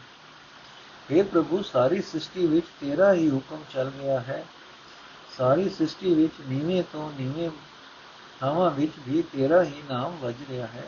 ਇਹ 1.11 1.23
ਪ੍ਰਭੂ, 1.23 1.61
ਸਾਰੀ 1.61 2.01
ਸ੍ਰਿਸ਼ਟੀ 2.01 2.47
ਵਿੱਚ 2.47 2.65
ਤੇਰਾ 2.81 3.13
ਹੀ 3.13 3.31
ਹੁਕਮ 3.31 3.63
ਚੱਲ 3.73 3.91
ਰਿਹਾ 3.99 4.19
ਹੈ। 4.19 4.45
ਸਾਰੀ 5.37 5.69
ਸ੍ਰਿਸ਼ਟੀ 5.69 6.13
ਵਿੱਚ 6.13 6.33
ਨੀਵੇਂ 6.47 6.83
ਤੋਂ 6.83 7.11
ਨੀਵੇਂ 7.19 7.49
ਥਾਵਾਂ 8.39 8.71
ਵਿੱਚ 8.71 8.91
ਵੀ 9.07 9.21
ਤੇਰਾ 9.21 9.63
ਹੀ 9.63 9.83
ਨਾਮ 9.89 10.17
ਵੱਜ 10.21 10.35
ਰਿਹਾ 10.49 10.67
ਹੈ। 10.67 10.87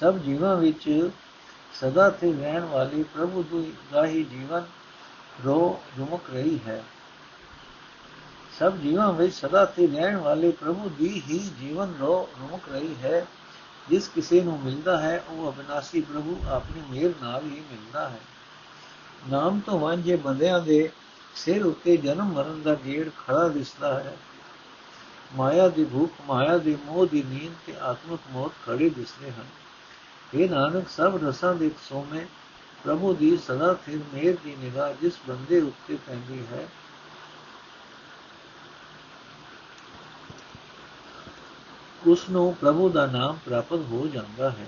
ਸਭ 0.00 0.18
ਜੀਵਾਂ 0.18 0.56
ਵਿੱਚ 0.56 1.10
ਸਦਾ 1.74 2.10
ਤੇ 2.10 2.32
ਰਹਿਣ 2.32 2.64
ਵਾਲੀ 2.64 3.02
ਪ੍ਰਭੂ 3.02 3.68
ਦਾ 3.92 4.06
ਹੀ 4.06 4.24
ਜੀਵਨ 4.24 4.62
ਰੋ 5.44 5.82
ਰੁਮਕ 5.98 6.20
ਰਹੀ 6.30 6.58
ਹੈ। 6.66 6.84
ਸਭ 8.58 8.76
ਜੀਵਾਂ 8.76 9.12
ਵਿੱਚ 9.12 9.34
ਸਦਾ 9.34 9.64
ਤੇ 9.64 9.86
ਰਹਿਣ 9.86 10.16
ਵਾਲੇ 10.16 10.50
ਪ੍ਰਭੂ 10.50 10.88
ਦੀ 10.88 11.22
ਹੀ 11.28 11.50
ਜੀਵਨ 11.60 11.94
ਰੋ 12.00 12.28
ਰੁਮਕ 12.40 12.62
ਰਹੀ 12.72 12.94
ਹੈ। 13.02 13.26
ਜਿਸ 13.88 14.08
ਕਿਸੇ 14.08 14.40
ਨੂੰ 14.40 14.60
ਮਿਲਦਾ 14.60 15.00
ਹੈ, 15.00 15.24
ਉਹ 15.28 15.52
ਅਬਨਾਸੀ 15.52 16.00
ਪ੍ਰਭੂ 16.00 16.40
ਆਪਣੀ 16.48 16.82
ਮਿਹਰ 16.90 17.12
ਨਾਲ 17.22 17.42
ਹੀ 17.42 17.60
ਮਿਲਦਾ 17.70 18.08
ਹੈ। 18.08 18.20
ਨਾਮ 19.30 19.60
ਤੋਂ 19.60 19.78
ਵਾਂਝੇ 19.78 20.16
ਬੰਦਿਆਂ 20.16 20.60
ਦੇ 20.60 20.90
ਸਿਰ 21.34 21.66
ਉੱਤੇ 21.66 21.96
ਜਨਮ 21.96 22.24
ਮਰਨ 22.24 22.62
ਦਾ 22.62 22.74
ਗੇੜ 22.74 23.10
ਖੜਾ 23.26 23.48
ਦਿਸਦਾ 23.48 24.00
ਹੈ। 24.00 24.16
ਮਾਇਆ 25.36 25.68
ਦੀ 25.68 25.84
ਭੁੱਖ, 25.84 26.12
ਮਾਇਆ 26.26 26.58
ਦੀ 26.58 26.78
ਮੋਹ 26.84 27.06
ਦੀ 27.06 27.22
ਨੀਂਦ 27.22 27.52
ਤੇ 27.66 27.78
ਆਤਮਿਕ 27.78 28.20
ਮੌਤ 28.30 28.52
ਖੜੇ 28.66 28.88
ਦਿਸਦੇ 28.88 29.30
ਹਨ। 29.30 29.46
ਇਹ 30.34 30.50
ਨਾਨਕ, 30.50 30.88
ਸਭ 30.88 31.24
ਰਸਾਂ 31.24 31.54
ਦੇ 31.54 31.70
ਸੋਮੇ 31.88 32.26
ਪ੍ਰਭੂ 32.84 33.14
ਦੀ 33.14 33.36
ਸਦਾ 33.36 33.74
ਫਿਰ 33.74 33.98
ਮੇਰ 34.14 34.36
ਦੀ 34.44 34.56
ਨਿਗਾਹ 34.58 34.92
ਜਿਸ 34.92 35.12
ਬੰਦੇ 35.28 35.60
ਉੱਤੇ 35.60 35.98
ਪੈਂਦੀ 36.06 36.46
ਹੈ 36.52 36.68
ਉਸ 42.10 42.28
ਨੂੰ 42.30 42.54
ਪ੍ਰਭੂ 42.54 42.88
ਦਾ 42.88 43.06
ਨਾਮ 43.06 43.38
ਪ੍ਰਾਪਤ 43.46 43.78
ਹੋ 43.78 44.06
ਜਾਂਦਾ 44.06 44.50
ਹੈ। 44.50 44.66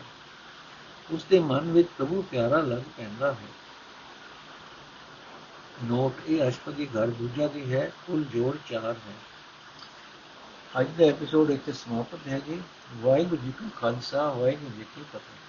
ਉਸ 1.11 1.25
ਦੇ 1.25 1.39
ਮਨ 1.39 1.73
ਵਿੱਚ 1.73 1.89
ਪ੍ਰਭੂ 1.99 2.25
ਪਿਆਰਾ 2.31 2.57
ਲੱਗ 2.57 2.83
ਪੈਂਦਾ 2.97 3.33
ਹੈ। 3.33 3.49
ਨੋਟ, 5.85 6.15
ਇਹ 6.27 6.49
ਅਸ਼ਪਦੀ 6.49 6.87
ਘਰ 6.87 7.07
ਦੂਜਾ 7.07 7.47
ਦੀ 7.47 7.75
ਹੈ, 7.75 7.93
ਕੁੱਲ 8.07 8.25
ਜੋੜ 8.25 8.57
4 8.71 8.93
ਹੈ। 8.93 9.15
ਅੱਜ 10.81 10.87
ਦਾ 10.99 11.05
ਐਪੀਸੋਡ 11.05 11.51
ਇੱਥੇ 11.51 11.73
ਸਮਾਪਤ 11.73 12.19
ਹੈ 12.29 12.39
ਜੀ। 12.39 12.63
ਵਾਹਿਗੁਰੂ 12.97 13.43
ਜੀ 13.43 13.53
ਕਾ 13.53 13.69
ਖਾਲਸਾ, 13.81 14.33
ਵਾਹਿਗੁਰੂ 14.33 14.71
ਜੀ 14.71 14.85
ਕੀ 14.97 15.03
ਫਤਿਹ। 15.03 15.43